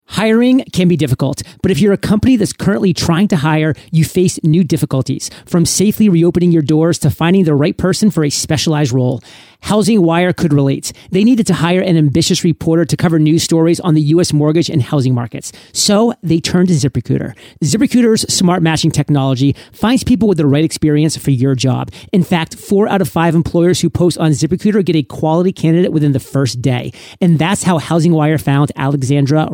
Hiring 0.09 0.65
can 0.73 0.89
be 0.89 0.97
difficult, 0.97 1.43
but 1.63 1.71
if 1.71 1.81
you're 1.81 1.93
a 1.93 1.99
company 1.99 2.37
that's 2.37 2.53
currently 2.53 2.95
trying 2.95 3.29
to 3.29 3.37
hire, 3.37 3.75
you 3.91 4.05
face 4.05 4.43
new 4.43 4.63
difficulties, 4.63 5.31
from 5.47 5.67
safely 5.67 6.09
reopening 6.09 6.53
your 6.53 6.63
doors 6.63 6.99
to 7.01 7.11
finding 7.11 7.45
the 7.45 7.55
right 7.55 7.77
person 7.77 8.11
for 8.11 8.25
a 8.25 8.31
specialized 8.31 8.93
role. 8.93 9.21
Housing 9.63 10.03
Wire 10.03 10.33
could 10.33 10.53
relate. 10.53 10.93
They 11.11 11.25
needed 11.25 11.47
to 11.49 11.55
hire 11.55 11.81
an 11.81 11.97
ambitious 11.97 12.45
reporter 12.45 12.85
to 12.85 12.97
cover 12.97 13.19
news 13.19 13.43
stories 13.43 13.81
on 13.81 13.95
the 13.95 14.01
U.S. 14.03 14.33
mortgage 14.33 14.71
and 14.71 14.83
housing 14.83 15.15
markets. 15.15 15.51
So 15.73 16.15
they 16.23 16.41
turned 16.41 16.69
to 16.69 16.75
ZipRecruiter. 16.75 17.37
ZipRecruiter's 17.65 18.33
smart 18.33 18.63
matching 18.63 18.91
technology 18.91 19.57
finds 19.73 20.05
people 20.05 20.29
with 20.29 20.39
the 20.39 20.47
right 20.47 20.65
experience 20.65 21.17
for 21.17 21.31
your 21.31 21.55
job. 21.55 21.91
In 22.13 22.23
fact, 22.23 22.55
four 22.55 22.89
out 22.89 23.01
of 23.01 23.09
five 23.09 23.35
employers 23.35 23.81
who 23.81 23.91
post 23.91 24.19
on 24.19 24.31
ZipRecruiter 24.31 24.85
get 24.85 24.95
a 24.95 25.03
quality 25.03 25.53
candidate 25.53 25.93
within 25.93 26.13
the 26.13 26.21
first 26.21 26.63
day. 26.63 26.93
And 27.21 27.39
that's 27.39 27.65
how 27.65 27.79
Housing 27.79 28.13
Wire 28.13 28.39
found 28.39 28.71
Alexandra 28.77 29.49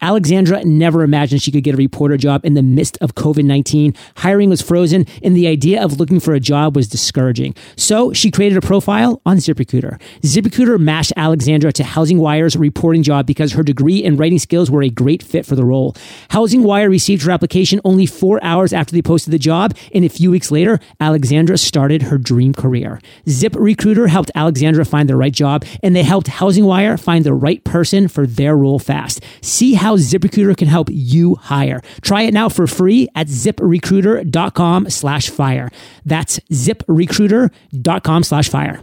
Alexandra 0.00 0.64
never 0.64 1.02
imagined 1.02 1.42
she 1.42 1.50
could 1.50 1.64
get 1.64 1.74
a 1.74 1.78
reporter 1.78 2.16
job 2.16 2.44
in 2.44 2.54
the 2.54 2.62
midst 2.62 2.98
of 3.00 3.14
COVID 3.14 3.44
19. 3.44 3.94
Hiring 4.16 4.50
was 4.50 4.62
frozen, 4.62 5.06
and 5.22 5.36
the 5.36 5.46
idea 5.46 5.82
of 5.82 5.98
looking 5.98 6.20
for 6.20 6.34
a 6.34 6.40
job 6.40 6.76
was 6.76 6.88
discouraging. 6.88 7.54
So 7.76 8.12
she 8.12 8.30
created 8.30 8.58
a 8.58 8.60
profile 8.60 9.20
on 9.26 9.38
ZipRecruiter. 9.38 10.00
ZipRecruiter 10.22 10.78
matched 10.78 11.12
Alexandra 11.16 11.72
to 11.72 11.84
Housing 11.84 12.18
Wire's 12.18 12.56
reporting 12.56 13.02
job 13.02 13.26
because 13.26 13.52
her 13.52 13.62
degree 13.62 14.04
and 14.04 14.18
writing 14.18 14.38
skills 14.38 14.70
were 14.70 14.82
a 14.82 14.90
great 14.90 15.22
fit 15.22 15.46
for 15.46 15.56
the 15.56 15.64
role. 15.64 15.94
Housing 16.30 16.62
Wire 16.62 16.90
received 16.90 17.22
her 17.22 17.30
application 17.30 17.80
only 17.84 18.06
four 18.06 18.42
hours 18.42 18.72
after 18.72 18.92
they 18.92 19.02
posted 19.02 19.32
the 19.32 19.38
job, 19.38 19.76
and 19.94 20.04
a 20.04 20.08
few 20.08 20.30
weeks 20.30 20.50
later, 20.50 20.80
Alexandra 21.00 21.58
started 21.58 22.02
her 22.02 22.18
dream 22.18 22.52
career. 22.52 23.00
ZipRecruiter 23.26 24.08
helped 24.08 24.30
Alexandra 24.34 24.84
find 24.84 25.08
the 25.08 25.16
right 25.16 25.32
job, 25.32 25.64
and 25.82 25.94
they 25.94 26.02
helped 26.02 26.28
Housing 26.28 26.64
Wire 26.64 26.96
find 26.96 27.24
the 27.24 27.34
right 27.34 27.62
person 27.64 28.08
for 28.08 28.26
their 28.26 28.56
role 28.56 28.78
fast. 28.78 29.22
See 29.56 29.72
how 29.72 29.96
ZipRecruiter 29.96 30.54
can 30.54 30.68
help 30.68 30.88
you 30.92 31.36
hire. 31.36 31.80
Try 32.02 32.24
it 32.24 32.34
now 32.34 32.50
for 32.50 32.66
free 32.66 33.08
at 33.14 33.28
ziprecruiter.com 33.28 34.90
slash 34.90 35.30
fire. 35.30 35.70
That's 36.04 36.38
ziprecruiter.com 36.52 38.22
slash 38.22 38.50
fire. 38.50 38.82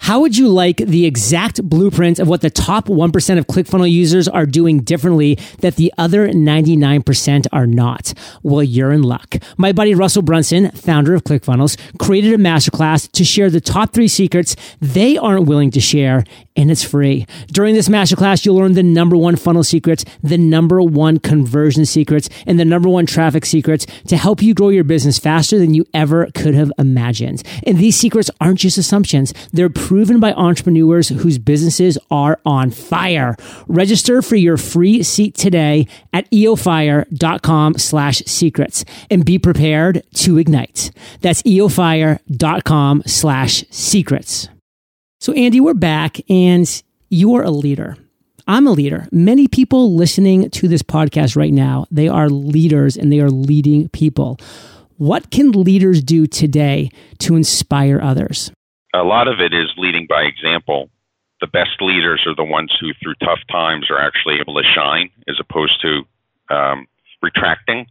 How 0.00 0.20
would 0.20 0.38
you 0.38 0.48
like 0.48 0.78
the 0.78 1.04
exact 1.06 1.62
blueprint 1.62 2.18
of 2.18 2.28
what 2.28 2.40
the 2.40 2.50
top 2.50 2.86
1% 2.86 3.38
of 3.38 3.46
ClickFunnels 3.46 3.90
users 3.90 4.28
are 4.28 4.46
doing 4.46 4.80
differently 4.80 5.38
that 5.60 5.76
the 5.76 5.92
other 5.98 6.28
99% 6.28 7.46
are 7.52 7.66
not? 7.66 8.14
Well, 8.42 8.62
you're 8.62 8.92
in 8.92 9.02
luck. 9.02 9.36
My 9.56 9.72
buddy 9.72 9.94
Russell 9.94 10.22
Brunson, 10.22 10.70
founder 10.70 11.14
of 11.14 11.24
ClickFunnels, 11.24 11.76
created 11.98 12.32
a 12.32 12.38
masterclass 12.38 13.10
to 13.12 13.24
share 13.24 13.50
the 13.50 13.60
top 13.60 13.92
three 13.92 14.08
secrets 14.08 14.56
they 14.80 15.18
aren't 15.18 15.46
willing 15.46 15.70
to 15.72 15.80
share, 15.80 16.24
and 16.56 16.70
it's 16.70 16.82
free. 16.82 17.26
During 17.48 17.74
this 17.74 17.88
masterclass, 17.88 18.46
you'll 18.46 18.56
learn 18.56 18.72
the 18.72 18.82
number 18.82 19.16
one 19.16 19.36
funnel 19.36 19.64
secrets, 19.64 20.04
the 20.22 20.38
number 20.38 20.80
one 20.80 21.18
conversion 21.18 21.84
secrets, 21.84 22.28
and 22.46 22.58
the 22.58 22.64
number 22.64 22.88
one 22.88 23.06
traffic 23.06 23.44
secrets 23.44 23.86
to 24.06 24.16
help 24.16 24.42
you 24.42 24.54
grow 24.54 24.68
your 24.68 24.84
business 24.84 25.18
faster 25.18 25.58
than 25.58 25.74
you 25.74 25.84
ever 25.92 26.28
could 26.34 26.54
have 26.54 26.72
imagined. 26.78 27.42
And 27.66 27.78
these 27.78 27.96
secrets 27.96 28.30
aren't 28.40 28.60
just 28.60 28.78
assumptions. 28.78 29.34
They're 29.52 29.68
proven 29.88 30.20
by 30.20 30.34
entrepreneurs 30.34 31.08
whose 31.08 31.38
businesses 31.38 31.96
are 32.10 32.38
on 32.44 32.70
fire. 32.70 33.34
Register 33.68 34.20
for 34.20 34.36
your 34.36 34.58
free 34.58 35.02
seat 35.02 35.34
today 35.34 35.86
at 36.12 36.30
eofire.com 36.30 37.78
slash 37.78 38.18
secrets 38.26 38.84
and 39.10 39.24
be 39.24 39.38
prepared 39.38 40.02
to 40.12 40.36
ignite. 40.36 40.90
That's 41.22 41.40
eofire.com 41.44 43.02
slash 43.06 43.64
secrets. 43.70 44.50
So 45.20 45.32
Andy, 45.32 45.58
we're 45.58 45.72
back 45.72 46.20
and 46.28 46.82
you're 47.08 47.42
a 47.42 47.50
leader. 47.50 47.96
I'm 48.46 48.66
a 48.66 48.72
leader. 48.72 49.08
Many 49.10 49.48
people 49.48 49.94
listening 49.94 50.50
to 50.50 50.68
this 50.68 50.82
podcast 50.82 51.34
right 51.34 51.52
now, 51.52 51.86
they 51.90 52.08
are 52.08 52.28
leaders 52.28 52.98
and 52.98 53.10
they 53.10 53.20
are 53.20 53.30
leading 53.30 53.88
people. 53.88 54.38
What 54.98 55.30
can 55.30 55.52
leaders 55.52 56.02
do 56.02 56.26
today 56.26 56.90
to 57.20 57.36
inspire 57.36 57.98
others? 58.02 58.52
A 58.94 59.02
lot 59.02 59.28
of 59.28 59.40
it 59.40 59.52
is 59.52 59.68
leading 59.76 60.06
by 60.08 60.22
example. 60.22 60.90
The 61.40 61.46
best 61.46 61.80
leaders 61.80 62.24
are 62.26 62.34
the 62.34 62.44
ones 62.44 62.72
who, 62.80 62.92
through 63.02 63.14
tough 63.22 63.40
times, 63.50 63.90
are 63.90 64.00
actually 64.00 64.40
able 64.40 64.54
to 64.54 64.62
shine 64.74 65.10
as 65.28 65.36
opposed 65.38 65.80
to 65.82 66.02
um, 66.54 66.86
retracting. 67.22 67.86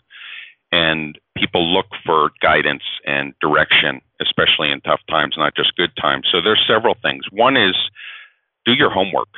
And 0.71 1.17
people 1.37 1.73
look 1.73 1.87
for 2.05 2.31
guidance 2.41 2.83
and 3.05 3.33
direction, 3.39 4.01
especially 4.19 4.71
in 4.71 4.81
tough 4.81 4.99
times, 5.09 5.35
not 5.37 5.55
just 5.55 5.75
good 5.77 5.91
times. 5.99 6.27
So 6.31 6.41
there's 6.41 6.63
several 6.67 6.95
things. 7.01 7.23
One 7.31 7.55
is 7.55 7.75
do 8.65 8.73
your 8.73 8.89
homework. 8.89 9.29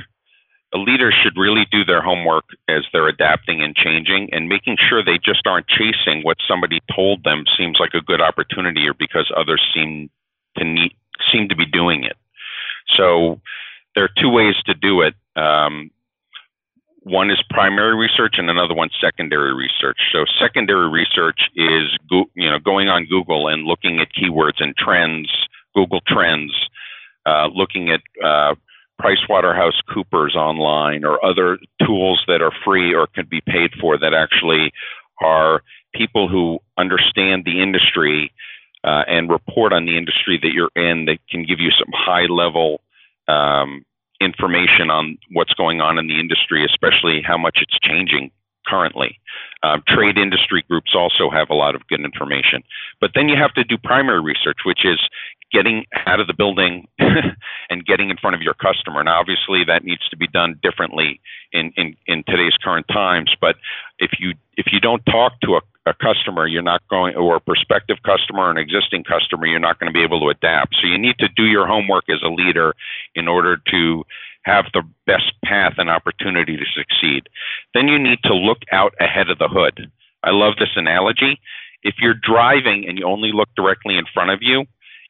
A 0.73 0.77
leader 0.77 1.11
should 1.11 1.37
really 1.37 1.65
do 1.71 1.83
their 1.83 2.01
homework 2.01 2.45
as 2.67 2.83
they're 2.93 3.07
adapting 3.07 3.61
and 3.61 3.75
changing 3.75 4.29
and 4.31 4.47
making 4.47 4.77
sure 4.77 5.03
they 5.03 5.17
just 5.17 5.45
aren't 5.45 5.67
chasing 5.67 6.21
what 6.23 6.37
somebody 6.47 6.79
told 6.95 7.23
them 7.23 7.43
seems 7.57 7.77
like 7.79 7.93
a 7.93 8.01
good 8.01 8.21
opportunity 8.21 8.87
or 8.87 8.93
because 8.93 9.31
others 9.35 9.61
seem 9.73 10.09
to 10.57 10.63
need 10.63 10.93
seem 11.31 11.49
to 11.49 11.55
be 11.55 11.65
doing 11.65 12.03
it. 12.03 12.17
So 12.97 13.39
there 13.95 14.03
are 14.03 14.09
two 14.17 14.29
ways 14.29 14.55
to 14.65 14.73
do 14.73 15.01
it. 15.01 15.15
Um, 15.35 15.91
one 17.03 17.31
is 17.31 17.41
primary 17.49 17.95
research 17.95 18.35
and 18.37 18.49
another 18.49 18.73
one 18.73 18.89
secondary 19.01 19.53
research. 19.53 19.97
So 20.11 20.25
secondary 20.39 20.89
research 20.89 21.39
is 21.55 21.97
you 22.11 22.49
know 22.49 22.59
going 22.59 22.89
on 22.89 23.05
Google 23.05 23.47
and 23.47 23.63
looking 23.65 23.99
at 23.99 24.09
keywords 24.13 24.59
and 24.59 24.75
trends, 24.75 25.29
Google 25.75 26.01
Trends, 26.05 26.53
uh, 27.25 27.47
looking 27.53 27.89
at 27.89 28.01
uh, 28.23 28.55
PricewaterhouseCoopers 29.01 30.35
online 30.35 31.05
or 31.05 31.23
other 31.25 31.57
tools 31.85 32.21
that 32.27 32.41
are 32.41 32.51
free 32.65 32.93
or 32.93 33.07
can 33.07 33.25
be 33.25 33.41
paid 33.41 33.71
for 33.79 33.97
that 33.97 34.13
actually 34.13 34.71
are 35.21 35.63
people 35.93 36.27
who 36.27 36.59
understand 36.77 37.45
the 37.45 37.61
industry 37.61 38.31
uh, 38.83 39.03
and 39.07 39.29
report 39.29 39.73
on 39.73 39.85
the 39.85 39.97
industry 39.97 40.39
that 40.41 40.51
you're 40.53 40.71
in 40.75 41.05
that 41.05 41.19
can 41.29 41.43
give 41.43 41.59
you 41.59 41.71
some 41.71 41.91
high 41.93 42.25
level 42.25 42.81
um, 43.27 43.85
information 44.21 44.89
on 44.89 45.17
what's 45.31 45.53
going 45.53 45.81
on 45.81 45.97
in 45.97 46.07
the 46.07 46.19
industry, 46.19 46.65
especially 46.65 47.21
how 47.25 47.37
much 47.37 47.59
it's 47.61 47.77
changing 47.79 48.31
currently. 48.67 49.19
Um, 49.63 49.81
trade 49.87 50.17
industry 50.17 50.63
groups 50.69 50.91
also 50.95 51.29
have 51.29 51.49
a 51.49 51.55
lot 51.55 51.75
of 51.75 51.85
good 51.87 52.01
information. 52.01 52.63
But 53.01 53.11
then 53.15 53.27
you 53.27 53.35
have 53.35 53.53
to 53.53 53.63
do 53.63 53.77
primary 53.77 54.21
research, 54.21 54.59
which 54.65 54.85
is 54.85 54.99
getting 55.51 55.85
out 56.05 56.19
of 56.19 56.27
the 56.27 56.33
building 56.33 56.87
and 57.69 57.85
getting 57.85 58.09
in 58.09 58.17
front 58.17 58.35
of 58.35 58.41
your 58.41 58.53
customer. 58.53 59.03
Now, 59.03 59.19
obviously, 59.19 59.63
that 59.65 59.83
needs 59.83 60.07
to 60.09 60.17
be 60.17 60.27
done 60.27 60.59
differently 60.61 61.19
in, 61.51 61.73
in, 61.75 61.95
in 62.05 62.23
today's 62.27 62.53
current 62.63 62.87
times. 62.87 63.35
But 63.41 63.55
if 63.97 64.11
you 64.19 64.33
if 64.57 64.67
you 64.71 64.79
don't 64.79 65.03
talk 65.05 65.39
to 65.41 65.55
a 65.55 65.61
a 65.89 65.93
customer, 65.93 66.47
you're 66.47 66.61
not 66.61 66.81
going, 66.89 67.15
or 67.15 67.37
a 67.37 67.39
prospective 67.39 67.97
customer, 68.05 68.49
an 68.49 68.57
existing 68.57 69.03
customer, 69.03 69.47
you're 69.47 69.59
not 69.59 69.79
going 69.79 69.91
to 69.91 69.97
be 69.97 70.03
able 70.03 70.19
to 70.21 70.29
adapt. 70.29 70.75
So 70.81 70.87
you 70.87 70.97
need 70.97 71.17
to 71.19 71.27
do 71.35 71.45
your 71.45 71.67
homework 71.67 72.05
as 72.09 72.21
a 72.23 72.29
leader 72.29 72.73
in 73.15 73.27
order 73.27 73.57
to 73.71 74.03
have 74.43 74.65
the 74.73 74.83
best 75.05 75.33
path 75.43 75.73
and 75.77 75.89
opportunity 75.89 76.57
to 76.57 76.65
succeed. 76.75 77.27
Then 77.73 77.87
you 77.87 77.99
need 77.99 78.19
to 78.23 78.33
look 78.33 78.59
out 78.71 78.93
ahead 78.99 79.29
of 79.29 79.37
the 79.37 79.49
hood. 79.49 79.91
I 80.23 80.31
love 80.31 80.53
this 80.57 80.75
analogy. 80.75 81.39
If 81.83 81.95
you're 81.99 82.13
driving 82.13 82.85
and 82.87 82.97
you 82.97 83.05
only 83.05 83.31
look 83.33 83.49
directly 83.55 83.97
in 83.97 84.05
front 84.13 84.31
of 84.31 84.39
you, 84.41 84.65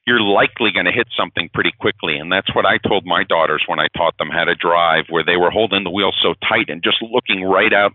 you're 0.07 0.21
likely 0.21 0.71
going 0.71 0.85
to 0.85 0.91
hit 0.91 1.07
something 1.15 1.49
pretty 1.53 1.71
quickly. 1.79 2.17
And 2.17 2.31
that's 2.31 2.53
what 2.55 2.65
I 2.65 2.77
told 2.77 3.05
my 3.05 3.23
daughters 3.23 3.63
when 3.67 3.79
I 3.79 3.87
taught 3.95 4.17
them 4.17 4.29
how 4.29 4.45
to 4.45 4.55
drive, 4.55 5.05
where 5.09 5.23
they 5.23 5.37
were 5.37 5.51
holding 5.51 5.83
the 5.83 5.91
wheel 5.91 6.11
so 6.21 6.33
tight 6.47 6.69
and 6.69 6.83
just 6.83 6.97
looking 7.01 7.43
right 7.43 7.73
out 7.73 7.93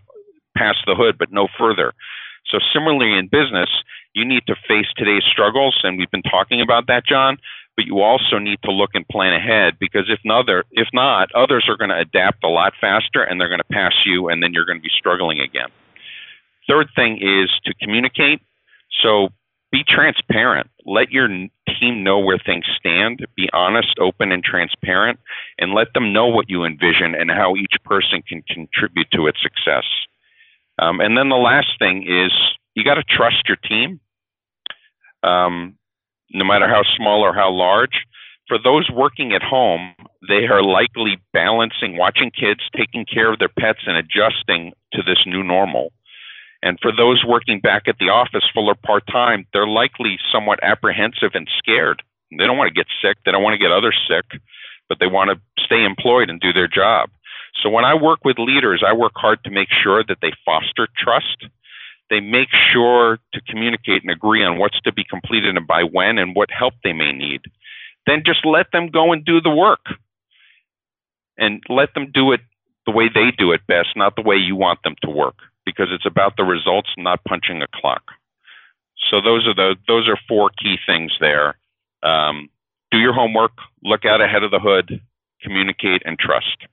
past 0.57 0.79
the 0.87 0.95
hood, 0.95 1.17
but 1.17 1.31
no 1.31 1.47
further. 1.57 1.93
So 2.47 2.59
similarly 2.73 3.17
in 3.17 3.27
business, 3.27 3.69
you 4.13 4.25
need 4.25 4.43
to 4.47 4.55
face 4.67 4.87
today's 4.95 5.23
struggles, 5.29 5.79
and 5.83 5.97
we've 5.97 6.11
been 6.11 6.23
talking 6.23 6.61
about 6.61 6.87
that, 6.87 7.05
John. 7.05 7.37
But 7.75 7.85
you 7.85 7.99
also 7.99 8.37
need 8.37 8.59
to 8.63 8.71
look 8.71 8.91
and 8.93 9.05
plan 9.07 9.33
ahead 9.33 9.73
because 9.79 10.05
if 10.07 10.19
not, 10.23 10.45
if 10.71 10.87
not, 10.93 11.29
others 11.35 11.65
are 11.67 11.75
going 11.75 11.89
to 11.89 11.99
adapt 11.99 12.43
a 12.43 12.47
lot 12.47 12.73
faster, 12.79 13.21
and 13.23 13.39
they're 13.39 13.49
going 13.49 13.59
to 13.59 13.73
pass 13.73 13.93
you, 14.05 14.29
and 14.29 14.41
then 14.41 14.53
you're 14.53 14.65
going 14.65 14.77
to 14.77 14.83
be 14.83 14.91
struggling 14.97 15.41
again. 15.41 15.67
Third 16.69 16.87
thing 16.95 17.17
is 17.17 17.49
to 17.65 17.73
communicate. 17.75 18.41
So 19.03 19.29
be 19.71 19.83
transparent. 19.83 20.69
Let 20.85 21.11
your 21.11 21.27
team 21.27 22.03
know 22.03 22.19
where 22.19 22.37
things 22.37 22.65
stand. 22.79 23.25
Be 23.35 23.49
honest, 23.51 23.99
open, 23.99 24.31
and 24.31 24.41
transparent, 24.43 25.19
and 25.59 25.73
let 25.73 25.93
them 25.93 26.13
know 26.13 26.27
what 26.27 26.49
you 26.49 26.63
envision 26.63 27.13
and 27.13 27.29
how 27.29 27.55
each 27.55 27.75
person 27.83 28.21
can 28.21 28.41
contribute 28.43 29.11
to 29.11 29.27
its 29.27 29.41
success. 29.41 29.83
Um, 30.79 30.99
and 30.99 31.17
then 31.17 31.29
the 31.29 31.35
last 31.35 31.79
thing 31.79 32.03
is 32.07 32.31
you 32.75 32.83
got 32.83 32.95
to 32.95 33.03
trust 33.03 33.47
your 33.47 33.57
team, 33.57 33.99
um, 35.23 35.77
no 36.31 36.43
matter 36.43 36.67
how 36.67 36.83
small 36.97 37.21
or 37.21 37.33
how 37.33 37.51
large. 37.51 38.05
For 38.47 38.57
those 38.63 38.89
working 38.91 39.33
at 39.33 39.41
home, 39.41 39.95
they 40.27 40.45
are 40.45 40.61
likely 40.61 41.17
balancing 41.33 41.97
watching 41.97 42.29
kids, 42.29 42.61
taking 42.75 43.05
care 43.05 43.31
of 43.31 43.39
their 43.39 43.49
pets, 43.49 43.79
and 43.87 43.97
adjusting 43.97 44.73
to 44.93 45.01
this 45.01 45.17
new 45.25 45.43
normal. 45.43 45.91
And 46.61 46.79
for 46.81 46.91
those 46.91 47.23
working 47.25 47.59
back 47.59 47.83
at 47.87 47.97
the 47.99 48.09
office 48.09 48.43
full 48.53 48.69
or 48.69 48.75
part 48.75 49.05
time, 49.07 49.45
they're 49.53 49.67
likely 49.67 50.17
somewhat 50.31 50.59
apprehensive 50.61 51.31
and 51.33 51.47
scared. 51.57 52.01
They 52.31 52.45
don't 52.45 52.57
want 52.57 52.67
to 52.67 52.73
get 52.73 52.87
sick, 53.01 53.17
they 53.25 53.31
don't 53.31 53.43
want 53.43 53.53
to 53.53 53.63
get 53.63 53.71
others 53.71 53.97
sick, 54.09 54.41
but 54.89 54.99
they 54.99 55.07
want 55.07 55.29
to 55.31 55.63
stay 55.63 55.83
employed 55.83 56.29
and 56.29 56.39
do 56.39 56.53
their 56.53 56.67
job. 56.67 57.09
So 57.61 57.69
when 57.69 57.85
I 57.85 57.93
work 57.93 58.25
with 58.25 58.37
leaders, 58.37 58.83
I 58.85 58.93
work 58.93 59.13
hard 59.15 59.43
to 59.43 59.49
make 59.49 59.69
sure 59.83 60.03
that 60.07 60.17
they 60.21 60.31
foster 60.45 60.87
trust. 60.97 61.45
They 62.09 62.19
make 62.19 62.49
sure 62.71 63.17
to 63.33 63.41
communicate 63.49 64.03
and 64.03 64.11
agree 64.11 64.43
on 64.43 64.59
what's 64.59 64.79
to 64.81 64.93
be 64.93 65.03
completed 65.03 65.55
and 65.57 65.65
by 65.65 65.83
when 65.83 66.17
and 66.17 66.35
what 66.35 66.49
help 66.51 66.73
they 66.83 66.93
may 66.93 67.11
need. 67.11 67.41
Then 68.05 68.21
just 68.25 68.45
let 68.45 68.67
them 68.71 68.89
go 68.89 69.11
and 69.11 69.25
do 69.25 69.41
the 69.41 69.49
work. 69.49 69.85
And 71.37 71.61
let 71.67 71.93
them 71.95 72.11
do 72.13 72.31
it 72.31 72.41
the 72.85 72.91
way 72.91 73.09
they 73.13 73.31
do 73.37 73.51
it 73.51 73.65
best, 73.67 73.89
not 73.95 74.15
the 74.15 74.21
way 74.21 74.35
you 74.35 74.55
want 74.55 74.83
them 74.83 74.95
to 75.01 75.09
work, 75.09 75.35
because 75.65 75.87
it's 75.91 76.05
about 76.05 76.37
the 76.37 76.43
results, 76.43 76.89
not 76.97 77.23
punching 77.25 77.61
a 77.61 77.67
clock. 77.73 78.03
So 79.09 79.19
those 79.21 79.45
are 79.47 79.53
the 79.53 79.75
those 79.87 80.07
are 80.07 80.17
four 80.27 80.49
key 80.49 80.77
things 80.85 81.11
there. 81.19 81.57
Um, 82.03 82.49
do 82.91 82.99
your 82.99 83.13
homework, 83.13 83.51
look 83.83 84.05
out 84.05 84.21
ahead 84.21 84.43
of 84.43 84.51
the 84.51 84.59
hood, 84.59 85.01
communicate, 85.41 86.03
and 86.05 86.17
trust. 86.17 86.67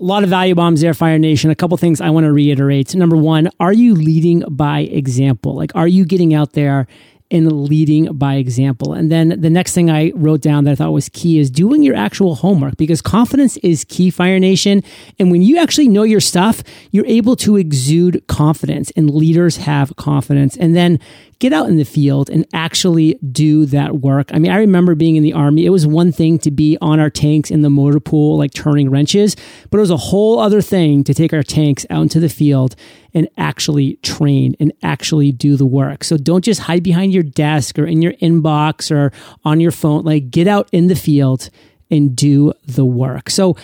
A 0.00 0.04
lot 0.04 0.22
of 0.22 0.30
value 0.30 0.54
bombs 0.54 0.80
there, 0.80 0.94
Fire 0.94 1.18
Nation. 1.18 1.50
A 1.50 1.56
couple 1.56 1.76
things 1.76 2.00
I 2.00 2.10
want 2.10 2.24
to 2.24 2.32
reiterate. 2.32 2.94
Number 2.94 3.16
one, 3.16 3.50
are 3.58 3.72
you 3.72 3.94
leading 3.94 4.44
by 4.48 4.80
example? 4.80 5.56
Like, 5.56 5.74
are 5.74 5.88
you 5.88 6.04
getting 6.04 6.34
out 6.34 6.52
there 6.52 6.86
and 7.30 7.50
leading 7.68 8.12
by 8.16 8.34
example. 8.34 8.92
And 8.94 9.10
then 9.10 9.40
the 9.40 9.50
next 9.50 9.74
thing 9.74 9.90
I 9.90 10.12
wrote 10.14 10.40
down 10.40 10.64
that 10.64 10.72
I 10.72 10.74
thought 10.74 10.92
was 10.92 11.08
key 11.10 11.38
is 11.38 11.50
doing 11.50 11.82
your 11.82 11.94
actual 11.94 12.36
homework 12.36 12.76
because 12.76 13.02
confidence 13.02 13.56
is 13.58 13.84
key, 13.84 14.10
Fire 14.10 14.38
Nation. 14.38 14.82
And 15.18 15.30
when 15.30 15.42
you 15.42 15.58
actually 15.58 15.88
know 15.88 16.04
your 16.04 16.20
stuff, 16.20 16.62
you're 16.90 17.06
able 17.06 17.36
to 17.36 17.56
exude 17.56 18.26
confidence 18.28 18.90
and 18.96 19.10
leaders 19.10 19.58
have 19.58 19.94
confidence. 19.96 20.56
And 20.56 20.74
then 20.74 20.98
get 21.38 21.52
out 21.52 21.68
in 21.68 21.76
the 21.76 21.84
field 21.84 22.30
and 22.30 22.44
actually 22.52 23.14
do 23.30 23.64
that 23.66 24.00
work. 24.00 24.30
I 24.32 24.38
mean, 24.38 24.50
I 24.50 24.58
remember 24.58 24.94
being 24.94 25.16
in 25.16 25.22
the 25.22 25.32
army. 25.32 25.66
It 25.66 25.70
was 25.70 25.86
one 25.86 26.10
thing 26.10 26.38
to 26.40 26.50
be 26.50 26.76
on 26.80 26.98
our 26.98 27.10
tanks 27.10 27.50
in 27.50 27.62
the 27.62 27.70
motor 27.70 28.00
pool, 28.00 28.38
like 28.38 28.52
turning 28.52 28.90
wrenches, 28.90 29.36
but 29.70 29.78
it 29.78 29.80
was 29.80 29.90
a 29.90 29.96
whole 29.96 30.38
other 30.38 30.60
thing 30.60 31.04
to 31.04 31.14
take 31.14 31.32
our 31.32 31.42
tanks 31.42 31.86
out 31.90 32.02
into 32.02 32.20
the 32.20 32.28
field 32.28 32.74
and 33.14 33.28
actually 33.36 33.96
train 33.96 34.54
and 34.60 34.72
actually 34.82 35.32
do 35.32 35.56
the 35.56 35.66
work. 35.66 36.04
So 36.04 36.16
don't 36.16 36.44
just 36.44 36.62
hide 36.62 36.82
behind 36.82 37.12
your 37.12 37.22
desk 37.22 37.78
or 37.78 37.86
in 37.86 38.02
your 38.02 38.12
inbox 38.14 38.90
or 38.90 39.12
on 39.44 39.60
your 39.60 39.70
phone. 39.70 40.04
Like 40.04 40.30
get 40.30 40.46
out 40.46 40.68
in 40.72 40.88
the 40.88 40.96
field 40.96 41.50
and 41.90 42.14
do 42.14 42.52
the 42.66 42.84
work. 42.84 43.30
So, 43.30 43.56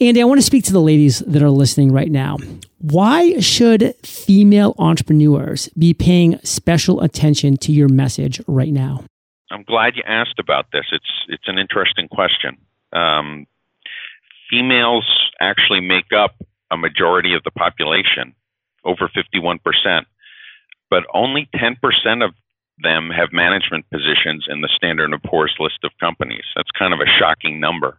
Andy, 0.00 0.20
I 0.20 0.24
want 0.24 0.38
to 0.38 0.46
speak 0.46 0.64
to 0.64 0.72
the 0.72 0.80
ladies 0.80 1.20
that 1.20 1.42
are 1.42 1.50
listening 1.50 1.92
right 1.92 2.10
now. 2.10 2.38
Why 2.78 3.38
should 3.38 3.94
female 4.04 4.74
entrepreneurs 4.78 5.68
be 5.78 5.94
paying 5.94 6.40
special 6.42 7.00
attention 7.00 7.56
to 7.58 7.72
your 7.72 7.88
message 7.88 8.40
right 8.48 8.72
now? 8.72 9.04
I'm 9.52 9.62
glad 9.62 9.96
you 9.96 10.02
asked 10.06 10.38
about 10.40 10.66
this. 10.72 10.86
It's 10.90 11.26
it's 11.28 11.46
an 11.46 11.58
interesting 11.58 12.08
question. 12.08 12.56
Um, 12.92 13.46
females 14.50 15.06
actually 15.40 15.80
make 15.80 16.12
up 16.12 16.34
a 16.70 16.76
majority 16.76 17.34
of 17.34 17.44
the 17.44 17.50
population, 17.50 18.34
over 18.84 19.08
51%, 19.08 19.60
but 20.90 21.04
only 21.14 21.48
10% 21.54 22.24
of 22.24 22.34
them 22.82 23.10
have 23.10 23.32
management 23.32 23.88
positions 23.90 24.46
in 24.48 24.60
the 24.60 24.68
Standard 24.74 25.10
& 25.22 25.24
Poor's 25.24 25.54
list 25.58 25.78
of 25.84 25.90
companies. 26.00 26.44
That's 26.56 26.70
kind 26.70 26.92
of 26.92 27.00
a 27.00 27.06
shocking 27.06 27.60
number. 27.60 27.98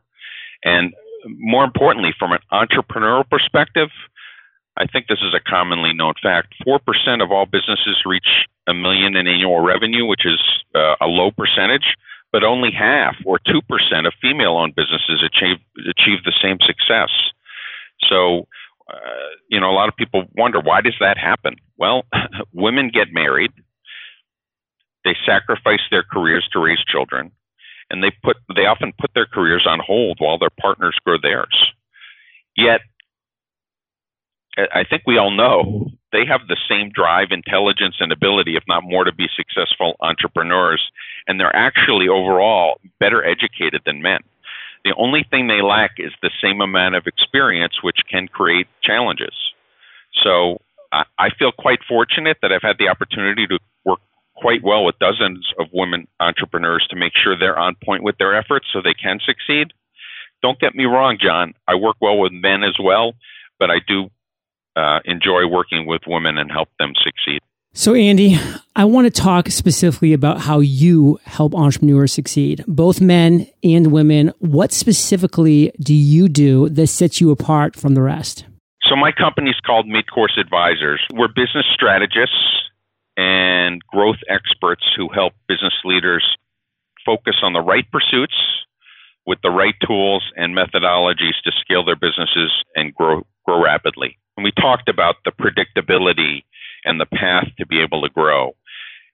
And 0.63 0.93
more 1.25 1.63
importantly, 1.63 2.13
from 2.17 2.31
an 2.31 2.39
entrepreneurial 2.51 3.29
perspective, 3.29 3.89
I 4.77 4.87
think 4.87 5.07
this 5.07 5.19
is 5.21 5.33
a 5.33 5.39
commonly 5.39 5.93
known 5.93 6.13
fact. 6.21 6.55
4% 6.67 6.79
of 7.21 7.31
all 7.31 7.45
businesses 7.45 8.01
reach 8.05 8.47
a 8.67 8.73
million 8.73 9.15
in 9.15 9.27
annual 9.27 9.59
revenue, 9.59 10.05
which 10.05 10.25
is 10.25 10.41
uh, 10.73 10.95
a 10.99 11.05
low 11.05 11.31
percentage, 11.31 11.95
but 12.31 12.43
only 12.43 12.71
half 12.71 13.15
or 13.25 13.39
2% 13.39 13.61
of 14.07 14.13
female 14.21 14.57
owned 14.57 14.75
businesses 14.75 15.23
achieve, 15.23 15.57
achieve 15.87 16.23
the 16.25 16.33
same 16.41 16.57
success. 16.65 17.09
So, 18.09 18.47
uh, 18.93 19.29
you 19.49 19.59
know, 19.59 19.69
a 19.69 19.75
lot 19.75 19.89
of 19.89 19.95
people 19.95 20.25
wonder 20.35 20.59
why 20.59 20.81
does 20.81 20.95
that 20.99 21.17
happen? 21.17 21.55
Well, 21.77 22.03
women 22.53 22.89
get 22.93 23.07
married, 23.11 23.51
they 25.03 25.15
sacrifice 25.25 25.81
their 25.91 26.03
careers 26.03 26.47
to 26.53 26.59
raise 26.59 26.83
children, 26.85 27.31
and 27.89 28.03
they 28.03 28.11
put 28.23 28.37
they 28.55 28.65
often 28.65 28.93
put 28.99 29.11
their 29.13 29.25
careers 29.25 29.65
on 29.67 29.79
hold 29.85 30.17
while 30.19 30.37
their 30.37 30.53
partners 30.61 30.95
grow 31.05 31.17
theirs. 31.21 31.71
Yet 32.55 32.81
I 34.57 34.83
think 34.87 35.03
we 35.07 35.17
all 35.17 35.31
know 35.31 35.89
they 36.11 36.25
have 36.25 36.41
the 36.47 36.57
same 36.69 36.91
drive, 36.91 37.31
intelligence, 37.31 37.95
and 37.99 38.11
ability, 38.11 38.55
if 38.55 38.63
not 38.67 38.83
more, 38.83 39.03
to 39.03 39.13
be 39.13 39.27
successful 39.35 39.95
entrepreneurs. 39.99 40.91
And 41.27 41.39
they're 41.39 41.55
actually 41.55 42.07
overall 42.07 42.79
better 42.99 43.25
educated 43.25 43.81
than 43.85 44.01
men. 44.01 44.19
The 44.83 44.93
only 44.97 45.25
thing 45.29 45.47
they 45.47 45.61
lack 45.61 45.91
is 45.97 46.11
the 46.21 46.31
same 46.41 46.61
amount 46.61 46.95
of 46.95 47.07
experience, 47.07 47.81
which 47.81 47.99
can 48.11 48.27
create 48.27 48.67
challenges. 48.83 49.33
So 50.21 50.59
I 50.91 51.29
feel 51.39 51.51
quite 51.51 51.79
fortunate 51.87 52.37
that 52.41 52.51
I've 52.51 52.61
had 52.61 52.77
the 52.77 52.89
opportunity 52.89 53.47
to 53.47 53.57
work 53.83 53.99
quite 54.35 54.61
well 54.63 54.85
with 54.85 54.99
dozens 54.99 55.47
of 55.59 55.67
women 55.73 56.07
entrepreneurs 56.19 56.85
to 56.89 56.95
make 56.95 57.13
sure 57.15 57.37
they're 57.37 57.57
on 57.57 57.75
point 57.83 58.03
with 58.03 58.17
their 58.19 58.35
efforts 58.35 58.67
so 58.71 58.81
they 58.81 58.93
can 58.93 59.19
succeed. 59.25 59.73
Don't 60.43 60.59
get 60.59 60.75
me 60.75 60.85
wrong, 60.85 61.17
John. 61.19 61.53
I 61.67 61.75
work 61.75 61.95
well 62.01 62.19
with 62.19 62.31
men 62.31 62.63
as 62.63 62.75
well, 62.81 63.13
but 63.59 63.71
I 63.71 63.77
do 63.87 64.09
uh, 64.75 64.99
enjoy 65.05 65.47
working 65.47 65.85
with 65.85 66.01
women 66.05 66.37
and 66.37 66.51
help 66.51 66.69
them 66.77 66.93
succeed. 67.03 67.41
So, 67.75 67.95
Andy, 67.95 68.37
I 68.75 68.85
want 68.85 69.11
to 69.11 69.21
talk 69.21 69.49
specifically 69.49 70.13
about 70.13 70.39
how 70.39 70.59
you 70.59 71.19
help 71.25 71.55
entrepreneurs 71.55 72.13
succeed, 72.13 72.63
both 72.67 73.01
men 73.01 73.47
and 73.63 73.91
women. 73.91 74.31
What 74.37 74.71
specifically 74.71 75.71
do 75.79 75.95
you 75.95 76.29
do 76.29 76.69
that 76.69 76.85
sets 76.85 77.19
you 77.19 77.31
apart 77.31 77.75
from 77.75 77.95
the 77.95 78.03
rest? 78.03 78.45
So, 78.83 78.95
my 78.95 79.11
company 79.11 79.49
is 79.49 79.59
called 79.65 79.87
Midcourse 79.87 80.37
Advisors. 80.39 81.01
We're 81.13 81.29
business 81.29 81.65
strategists 81.73 82.69
and 83.17 83.81
growth 83.87 84.21
experts 84.29 84.83
who 84.95 85.09
help 85.09 85.33
business 85.47 85.73
leaders 85.83 86.23
focus 87.03 87.37
on 87.41 87.53
the 87.53 87.61
right 87.61 87.89
pursuits 87.91 88.35
with 89.25 89.39
the 89.41 89.49
right 89.49 89.75
tools 89.85 90.23
and 90.35 90.55
methodologies 90.55 91.41
to 91.43 91.51
scale 91.59 91.83
their 91.83 91.95
businesses 91.95 92.51
and 92.75 92.93
grow 92.93 93.25
grow 93.45 93.63
rapidly. 93.63 94.19
And 94.37 94.43
we 94.43 94.51
talked 94.51 94.89
about 94.89 95.15
the 95.25 95.31
predictability 95.31 96.43
and 96.85 96.99
the 96.99 97.05
path 97.05 97.47
to 97.57 97.65
be 97.65 97.81
able 97.81 98.01
to 98.01 98.09
grow. 98.09 98.55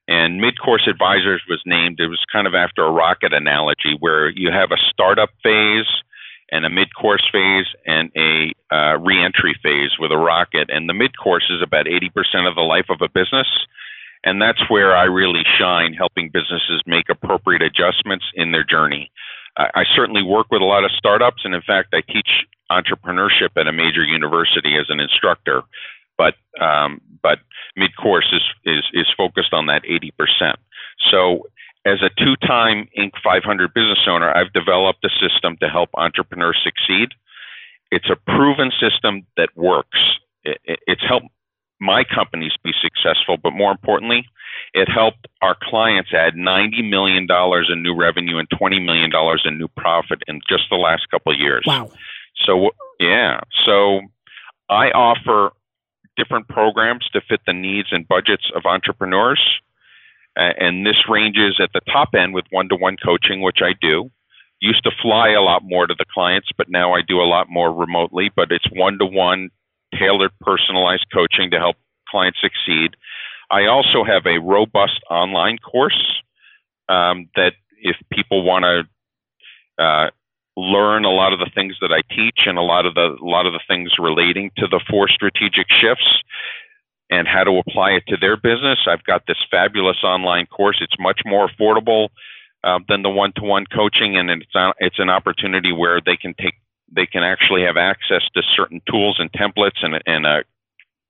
And 0.07 0.41
Midcourse 0.41 0.87
Advisors 0.89 1.43
was 1.47 1.61
named, 1.65 1.99
it 1.99 2.07
was 2.07 2.23
kind 2.31 2.47
of 2.47 2.55
after 2.55 2.83
a 2.83 2.91
rocket 2.91 3.31
analogy 3.31 3.95
where 3.99 4.29
you 4.29 4.51
have 4.51 4.71
a 4.71 4.77
startup 4.89 5.29
phase 5.43 5.85
and 6.51 6.65
a 6.65 6.69
mid-course 6.69 7.27
phase 7.31 7.67
and 7.85 8.11
a 8.17 8.51
uh, 8.73 8.97
reentry 8.97 9.55
phase 9.61 9.91
with 9.99 10.11
a 10.11 10.17
rocket. 10.17 10.69
And 10.69 10.89
the 10.89 10.95
mid-course 10.95 11.45
is 11.51 11.61
about 11.61 11.85
80% 11.85 12.49
of 12.49 12.55
the 12.55 12.61
life 12.61 12.87
of 12.89 13.01
a 13.01 13.09
business. 13.09 13.47
And 14.23 14.41
that's 14.41 14.69
where 14.69 14.95
I 14.95 15.03
really 15.03 15.43
shine, 15.59 15.93
helping 15.93 16.29
businesses 16.33 16.81
make 16.85 17.05
appropriate 17.09 17.61
adjustments 17.61 18.25
in 18.33 18.51
their 18.51 18.63
journey. 18.63 19.11
I, 19.57 19.69
I 19.75 19.83
certainly 19.95 20.23
work 20.23 20.47
with 20.51 20.61
a 20.61 20.65
lot 20.65 20.83
of 20.83 20.91
startups, 20.91 21.43
and 21.45 21.53
in 21.53 21.61
fact, 21.61 21.93
I 21.93 22.01
teach 22.01 22.29
entrepreneurship 22.71 23.49
at 23.57 23.67
a 23.67 23.71
major 23.71 24.03
university 24.03 24.75
as 24.77 24.87
an 24.89 24.99
instructor, 24.99 25.61
but 26.19 26.35
um, 26.61 27.01
but 27.23 27.39
mid 27.75 27.95
course 27.95 28.27
is, 28.33 28.43
is 28.65 28.83
is 28.93 29.07
focused 29.17 29.53
on 29.53 29.65
that 29.67 29.83
80%. 29.83 30.55
So 31.09 31.47
as 31.85 31.99
a 32.03 32.09
two-time 32.21 32.89
Inc. 32.97 33.11
500 33.23 33.73
business 33.73 34.05
owner, 34.05 34.35
I've 34.35 34.51
developed 34.51 35.03
a 35.05 35.09
system 35.09 35.55
to 35.61 35.69
help 35.69 35.89
entrepreneurs 35.95 36.59
succeed. 36.61 37.09
It's 37.89 38.09
a 38.09 38.17
proven 38.17 38.71
system 38.79 39.25
that 39.37 39.49
works. 39.55 39.97
It, 40.43 40.59
it, 40.65 40.79
it's 40.85 41.01
helped 41.07 41.27
my 41.79 42.03
companies 42.03 42.51
be 42.61 42.73
successful, 42.81 43.37
but 43.41 43.51
more 43.51 43.71
importantly, 43.71 44.25
it 44.73 44.89
helped 44.89 45.25
our 45.41 45.55
clients 45.63 46.09
add 46.13 46.33
$90 46.33 46.89
million 46.89 47.25
in 47.71 47.81
new 47.81 47.95
revenue 47.95 48.37
and 48.37 48.49
$20 48.49 48.85
million 48.85 49.09
in 49.45 49.57
new 49.57 49.69
profit 49.77 50.21
in 50.27 50.41
just 50.49 50.63
the 50.69 50.75
last 50.75 51.09
couple 51.09 51.31
of 51.31 51.39
years. 51.39 51.63
Wow. 51.65 51.89
So 52.45 52.71
yeah, 52.99 53.39
so 53.65 54.01
I 54.69 54.91
offer 54.91 55.53
different 56.19 56.47
programs 56.49 57.07
to 57.13 57.21
fit 57.21 57.39
the 57.47 57.53
needs 57.53 57.89
and 57.91 58.07
budgets 58.07 58.51
of 58.55 58.65
entrepreneurs, 58.65 59.41
and 60.35 60.85
this 60.85 61.09
ranges 61.09 61.59
at 61.63 61.71
the 61.73 61.81
top 61.91 62.09
end 62.13 62.33
with 62.33 62.45
one-to-one 62.51 62.97
coaching, 63.03 63.41
which 63.41 63.59
I 63.61 63.73
do. 63.79 64.11
Used 64.61 64.83
to 64.83 64.91
fly 65.01 65.29
a 65.29 65.41
lot 65.41 65.61
more 65.63 65.87
to 65.87 65.95
the 65.97 66.05
clients, 66.13 66.49
but 66.57 66.67
now 66.69 66.93
I 66.93 67.01
do 67.01 67.21
a 67.21 67.31
lot 67.35 67.47
more 67.49 67.73
remotely. 67.73 68.29
But 68.35 68.51
it's 68.51 68.67
one-to-one, 68.71 69.49
tailored, 69.97 70.31
personalized 70.41 71.07
coaching 71.13 71.51
to 71.51 71.57
help 71.57 71.77
clients 72.09 72.39
succeed. 72.41 72.95
I 73.49 73.65
also 73.65 74.03
have 74.03 74.25
a 74.25 74.39
robust 74.39 74.99
online 75.09 75.57
course 75.57 76.21
um, 76.89 77.29
that 77.35 77.53
if 77.81 77.95
people 78.11 78.43
want 78.43 78.65
to 78.65 79.83
uh, 79.83 80.09
learn 80.59 81.05
a 81.05 81.11
lot 81.11 81.31
of 81.31 81.39
the 81.39 81.49
things 81.55 81.75
that 81.81 81.91
I 81.91 82.01
teach 82.13 82.41
and 82.45 82.57
a 82.57 82.61
lot 82.61 82.85
of 82.85 82.95
the 82.95 83.17
a 83.21 83.25
lot 83.25 83.45
of 83.45 83.53
the 83.53 83.61
things 83.67 83.91
relating 83.99 84.51
to 84.57 84.67
the 84.67 84.81
four 84.89 85.07
strategic 85.07 85.67
shifts 85.69 86.23
and 87.09 87.27
how 87.27 87.43
to 87.43 87.57
apply 87.57 87.91
it 87.91 88.03
to 88.07 88.17
their 88.17 88.37
business. 88.37 88.79
I've 88.87 89.03
got 89.03 89.23
this 89.27 89.37
fabulous 89.49 90.03
online 90.03 90.45
course. 90.45 90.77
It's 90.81 90.99
much 90.99 91.21
more 91.25 91.49
affordable 91.49 92.09
uh, 92.63 92.79
than 92.87 93.01
the 93.01 93.09
one-to-one 93.09 93.65
coaching, 93.73 94.17
and 94.17 94.29
it's 94.29 94.51
it's 94.79 94.99
an 94.99 95.09
opportunity 95.09 95.71
where 95.71 96.01
they 96.05 96.17
can 96.17 96.33
take 96.35 96.55
they 96.91 97.05
can 97.05 97.23
actually 97.23 97.63
have 97.63 97.77
access 97.77 98.23
to 98.33 98.41
certain 98.55 98.81
tools 98.89 99.17
and 99.19 99.31
templates 99.31 99.83
and, 99.83 100.01
and 100.07 100.25
a, 100.25 100.43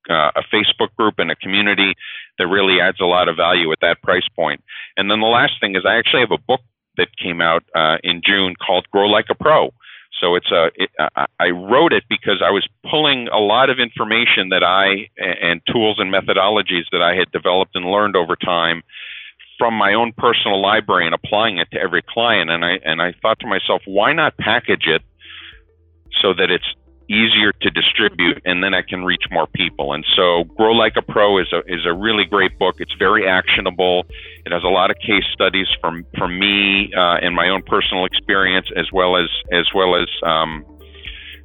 uh, 0.09 0.31
a 0.35 0.43
Facebook 0.53 0.93
group 0.97 1.15
and 1.17 1.31
a 1.31 1.35
community 1.35 1.93
that 2.37 2.47
really 2.47 2.81
adds 2.81 2.99
a 2.99 3.05
lot 3.05 3.29
of 3.29 3.37
value 3.37 3.71
at 3.71 3.79
that 3.81 4.01
price 4.01 4.27
point. 4.35 4.61
And 4.97 5.09
then 5.09 5.21
the 5.21 5.27
last 5.27 5.53
thing 5.61 5.75
is 5.75 5.83
I 5.85 5.95
actually 5.95 6.19
have 6.21 6.31
a 6.31 6.37
book 6.37 6.61
that 6.97 7.15
came 7.17 7.41
out 7.41 7.63
uh, 7.75 7.97
in 8.03 8.21
June 8.25 8.55
called 8.55 8.87
Grow 8.91 9.07
Like 9.07 9.25
a 9.29 9.35
Pro. 9.35 9.73
So 10.19 10.35
it's 10.35 10.51
a. 10.51 10.69
It, 10.75 10.89
I 11.39 11.49
wrote 11.51 11.93
it 11.93 12.03
because 12.09 12.41
I 12.45 12.51
was 12.51 12.67
pulling 12.89 13.27
a 13.29 13.37
lot 13.37 13.69
of 13.69 13.79
information 13.79 14.49
that 14.49 14.63
I 14.63 15.09
and 15.17 15.61
tools 15.71 15.97
and 15.99 16.13
methodologies 16.13 16.85
that 16.91 17.01
I 17.01 17.15
had 17.15 17.31
developed 17.31 17.75
and 17.75 17.85
learned 17.85 18.15
over 18.15 18.35
time 18.35 18.83
from 19.57 19.73
my 19.73 19.93
own 19.93 20.13
personal 20.17 20.61
library 20.61 21.05
and 21.05 21.13
applying 21.13 21.59
it 21.59 21.69
to 21.71 21.79
every 21.79 22.01
client. 22.01 22.49
And 22.49 22.65
I 22.65 22.79
and 22.83 23.01
I 23.01 23.13
thought 23.21 23.39
to 23.41 23.47
myself, 23.47 23.81
why 23.85 24.11
not 24.13 24.35
package 24.37 24.87
it 24.87 25.03
so 26.21 26.33
that 26.33 26.49
it's 26.49 26.65
easier 27.09 27.51
to 27.61 27.69
distribute 27.71 28.39
and 28.45 28.63
then 28.63 28.73
I 28.73 28.81
can 28.81 29.03
reach 29.03 29.23
more 29.31 29.47
people. 29.47 29.93
And 29.93 30.05
so 30.15 30.43
Grow 30.55 30.73
Like 30.73 30.93
a 30.95 31.01
Pro 31.01 31.39
is 31.39 31.51
a 31.51 31.59
is 31.67 31.85
a 31.85 31.93
really 31.93 32.25
great 32.25 32.57
book. 32.59 32.75
It's 32.79 32.93
very 32.99 33.27
actionable. 33.27 34.05
It 34.45 34.51
has 34.51 34.63
a 34.63 34.69
lot 34.69 34.91
of 34.91 34.97
case 34.97 35.25
studies 35.33 35.67
from 35.81 36.05
from 36.17 36.37
me 36.37 36.93
uh, 36.95 37.17
and 37.21 37.35
my 37.35 37.49
own 37.49 37.63
personal 37.63 38.05
experience 38.05 38.67
as 38.75 38.85
well 38.93 39.17
as 39.17 39.29
as 39.51 39.67
well 39.73 39.95
as 39.95 40.07
um, 40.23 40.65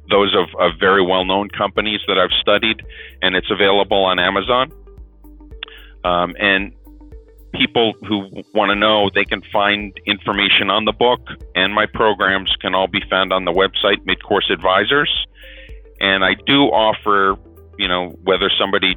those 0.09 0.35
of, 0.35 0.47
of 0.59 0.79
very 0.79 1.03
well 1.03 1.25
known 1.25 1.49
companies 1.49 1.99
that 2.07 2.17
I've 2.17 2.35
studied, 2.41 2.81
and 3.21 3.35
it's 3.35 3.49
available 3.49 4.03
on 4.05 4.19
Amazon. 4.19 4.71
Um, 6.03 6.35
and 6.39 6.73
people 7.53 7.93
who 8.07 8.29
want 8.53 8.69
to 8.69 8.75
know, 8.75 9.09
they 9.13 9.25
can 9.25 9.41
find 9.51 9.97
information 10.05 10.69
on 10.69 10.85
the 10.85 10.91
book, 10.91 11.21
and 11.55 11.73
my 11.73 11.85
programs 11.87 12.53
can 12.61 12.75
all 12.75 12.87
be 12.87 13.01
found 13.09 13.33
on 13.33 13.45
the 13.45 13.51
website 13.51 14.05
Midcourse 14.05 14.51
Advisors. 14.51 15.09
And 15.99 16.23
I 16.23 16.35
do 16.45 16.63
offer, 16.65 17.35
you 17.77 17.87
know, 17.87 18.09
whether 18.23 18.49
somebody 18.59 18.95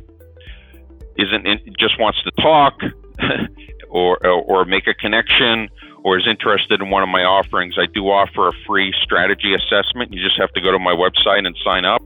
isn't 1.16 1.46
in, 1.46 1.58
just 1.78 1.98
wants 1.98 2.22
to 2.22 2.30
talk 2.42 2.80
or, 3.88 4.24
or 4.26 4.64
make 4.64 4.86
a 4.86 4.94
connection 4.94 5.68
or 6.04 6.18
is 6.18 6.26
interested 6.26 6.80
in 6.80 6.90
one 6.90 7.02
of 7.02 7.08
my 7.08 7.22
offerings, 7.22 7.74
I 7.78 7.86
do 7.92 8.06
offer 8.06 8.48
a 8.48 8.52
free 8.66 8.94
strategy 9.02 9.52
assessment. 9.54 10.12
You 10.12 10.22
just 10.22 10.38
have 10.40 10.52
to 10.52 10.60
go 10.60 10.72
to 10.72 10.78
my 10.78 10.94
website 10.94 11.46
and 11.46 11.56
sign 11.64 11.84
up. 11.84 12.02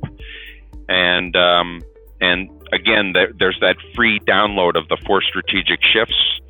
And 0.88 1.36
um, 1.36 1.82
and 2.20 2.50
again, 2.72 3.12
there, 3.12 3.32
there's 3.38 3.58
that 3.60 3.76
free 3.94 4.20
download 4.20 4.76
of 4.76 4.88
the 4.88 4.96
four 5.06 5.22
strategic 5.22 5.80
shifts 5.82 6.40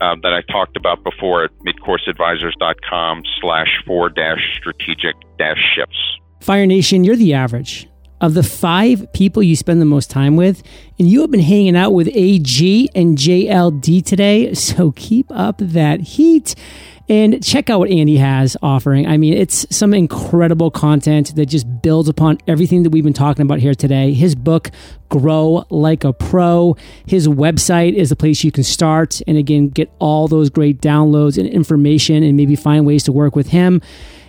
uh, 0.00 0.16
that 0.22 0.32
I 0.32 0.42
talked 0.52 0.76
about 0.76 1.02
before 1.04 1.44
at 1.44 1.50
midcourseadvisors.com 1.60 3.22
slash 3.40 3.82
four 3.86 4.08
dash 4.08 4.56
strategic 4.58 5.14
dash 5.38 5.60
shifts. 5.74 5.98
Fire 6.40 6.66
Nation, 6.66 7.04
you're 7.04 7.16
the 7.16 7.34
average 7.34 7.88
of 8.22 8.34
the 8.34 8.42
five 8.42 9.12
people 9.12 9.42
you 9.42 9.56
spend 9.56 9.80
the 9.80 9.86
most 9.86 10.08
time 10.08 10.36
with, 10.36 10.62
and 10.98 11.08
you 11.08 11.20
have 11.20 11.30
been 11.30 11.40
hanging 11.40 11.76
out 11.76 11.90
with 11.90 12.08
AG 12.14 12.88
and 12.94 13.18
JLD 13.18 14.04
today. 14.04 14.54
So 14.62 14.92
keep 14.92 15.26
up 15.30 15.58
that 15.58 16.00
heat 16.00 16.54
and 17.08 17.44
check 17.44 17.68
out 17.68 17.80
what 17.80 17.90
Andy 17.90 18.16
has 18.16 18.56
offering. 18.62 19.06
I 19.06 19.16
mean, 19.16 19.34
it's 19.34 19.66
some 19.74 19.92
incredible 19.92 20.70
content 20.70 21.34
that 21.34 21.46
just 21.46 21.82
builds 21.82 22.08
upon 22.08 22.38
everything 22.46 22.84
that 22.84 22.90
we've 22.90 23.04
been 23.04 23.12
talking 23.12 23.42
about 23.42 23.58
here 23.58 23.74
today. 23.74 24.14
His 24.14 24.34
book, 24.34 24.70
Grow 25.08 25.66
Like 25.68 26.04
a 26.04 26.12
Pro, 26.12 26.76
his 27.04 27.28
website 27.28 27.94
is 27.94 28.12
a 28.12 28.16
place 28.16 28.44
you 28.44 28.52
can 28.52 28.62
start 28.62 29.20
and 29.26 29.36
again 29.36 29.68
get 29.68 29.92
all 29.98 30.28
those 30.28 30.48
great 30.48 30.80
downloads 30.80 31.36
and 31.36 31.48
information 31.48 32.22
and 32.22 32.36
maybe 32.36 32.56
find 32.56 32.86
ways 32.86 33.02
to 33.04 33.12
work 33.12 33.34
with 33.34 33.48
him. 33.48 33.82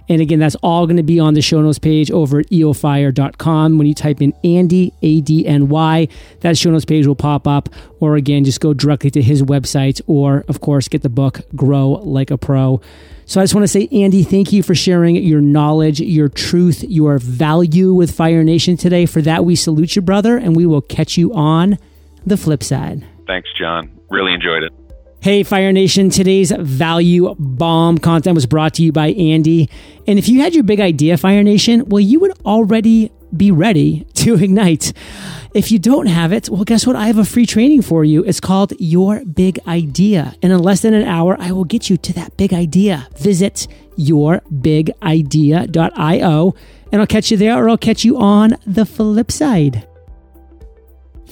And 0.09 0.21
again, 0.21 0.39
that's 0.39 0.55
all 0.55 0.85
going 0.85 0.97
to 0.97 1.03
be 1.03 1.19
on 1.19 1.33
the 1.33 1.41
show 1.41 1.61
notes 1.61 1.79
page 1.79 2.11
over 2.11 2.39
at 2.39 2.49
eofire.com. 2.49 3.77
When 3.77 3.87
you 3.87 3.93
type 3.93 4.21
in 4.21 4.33
Andy, 4.43 4.93
A 5.01 5.21
D 5.21 5.47
N 5.47 5.69
Y, 5.69 6.07
that 6.41 6.57
show 6.57 6.71
notes 6.71 6.85
page 6.85 7.07
will 7.07 7.15
pop 7.15 7.47
up. 7.47 7.69
Or 7.99 8.15
again, 8.15 8.43
just 8.43 8.59
go 8.59 8.73
directly 8.73 9.09
to 9.11 9.21
his 9.21 9.41
website 9.43 10.01
or, 10.07 10.43
of 10.47 10.59
course, 10.59 10.87
get 10.87 11.03
the 11.03 11.09
book 11.09 11.41
Grow 11.55 11.89
Like 11.89 12.31
a 12.31 12.37
Pro. 12.37 12.81
So 13.25 13.39
I 13.39 13.43
just 13.43 13.55
want 13.55 13.63
to 13.63 13.69
say, 13.69 13.87
Andy, 13.91 14.23
thank 14.23 14.51
you 14.51 14.61
for 14.61 14.75
sharing 14.75 15.15
your 15.15 15.39
knowledge, 15.39 16.01
your 16.01 16.27
truth, 16.27 16.83
your 16.83 17.17
value 17.19 17.93
with 17.93 18.11
Fire 18.13 18.43
Nation 18.43 18.75
today. 18.75 19.05
For 19.05 19.21
that, 19.21 19.45
we 19.45 19.55
salute 19.55 19.95
you, 19.95 20.01
brother, 20.01 20.37
and 20.37 20.55
we 20.55 20.65
will 20.65 20.81
catch 20.81 21.17
you 21.17 21.33
on 21.33 21.77
the 22.25 22.35
flip 22.35 22.63
side. 22.63 23.05
Thanks, 23.25 23.49
John. 23.57 23.89
Really 24.09 24.33
enjoyed 24.33 24.63
it. 24.63 24.73
Hey, 25.23 25.43
Fire 25.43 25.71
Nation, 25.71 26.09
today's 26.09 26.51
value 26.51 27.33
bomb 27.39 27.97
content 27.97 28.35
was 28.35 28.45
brought 28.45 28.73
to 28.73 28.83
you 28.83 28.91
by 28.91 29.13
Andy. 29.13 29.69
And 30.05 30.19
if 30.19 30.27
you 30.27 30.41
had 30.41 30.53
your 30.53 30.65
big 30.65 30.81
idea, 30.81 31.15
Fire 31.15 31.43
Nation, 31.43 31.85
well, 31.85 32.01
you 32.01 32.19
would 32.19 32.37
already 32.41 33.09
be 33.37 33.49
ready 33.49 34.05
to 34.15 34.35
ignite. 34.35 34.91
If 35.53 35.71
you 35.71 35.79
don't 35.79 36.07
have 36.07 36.33
it, 36.33 36.49
well, 36.49 36.65
guess 36.65 36.85
what? 36.85 36.97
I 36.97 37.07
have 37.07 37.17
a 37.17 37.23
free 37.23 37.45
training 37.45 37.83
for 37.83 38.03
you. 38.03 38.21
It's 38.25 38.41
called 38.41 38.73
Your 38.79 39.23
Big 39.23 39.61
Idea. 39.65 40.35
And 40.41 40.51
in 40.51 40.59
less 40.59 40.81
than 40.81 40.93
an 40.93 41.07
hour, 41.07 41.37
I 41.39 41.53
will 41.53 41.63
get 41.63 41.89
you 41.89 41.95
to 41.95 42.11
that 42.15 42.35
big 42.35 42.53
idea. 42.53 43.07
Visit 43.15 43.69
yourbigidea.io 43.97 46.55
and 46.91 47.01
I'll 47.01 47.07
catch 47.07 47.31
you 47.31 47.37
there 47.37 47.63
or 47.63 47.69
I'll 47.69 47.77
catch 47.77 48.03
you 48.03 48.17
on 48.17 48.57
the 48.65 48.85
flip 48.85 49.31
side. 49.31 49.87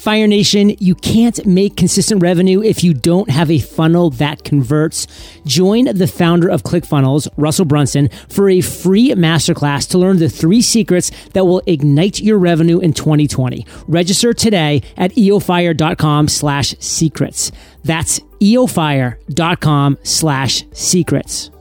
Fire 0.02 0.26
Nation, 0.26 0.76
you 0.80 0.96
can't 0.96 1.46
make 1.46 1.78
consistent 1.78 2.24
revenue 2.24 2.64
if 2.64 2.84
you 2.84 2.92
don't 2.92 3.30
have 3.30 3.52
a 3.52 3.60
funnel 3.60 4.10
that 4.10 4.44
converts. 4.44 5.06
Join 5.46 5.86
the 5.96 6.08
founder 6.08 6.50
of 6.50 6.64
ClickFunnels, 6.64 7.28
Russell 7.38 7.66
Brunson, 7.66 8.10
for 8.28 8.50
a 8.50 8.62
free 8.62 9.10
masterclass 9.10 9.88
to 9.92 10.00
learn 10.00 10.18
the 10.18 10.28
three 10.28 10.64
secrets 10.64 11.12
that 11.34 11.46
will 11.46 11.62
ignite 11.68 12.20
your 12.20 12.40
revenue 12.40 12.80
in 12.80 12.94
2020. 12.94 13.64
Register 13.88 14.34
today 14.34 14.82
at 14.98 15.12
eofire.com 15.12 16.28
slash 16.28 16.74
secrets. 16.80 17.52
That's 17.84 18.20
eofire.com 18.40 20.00
slash 20.02 20.64
secrets. 20.72 21.52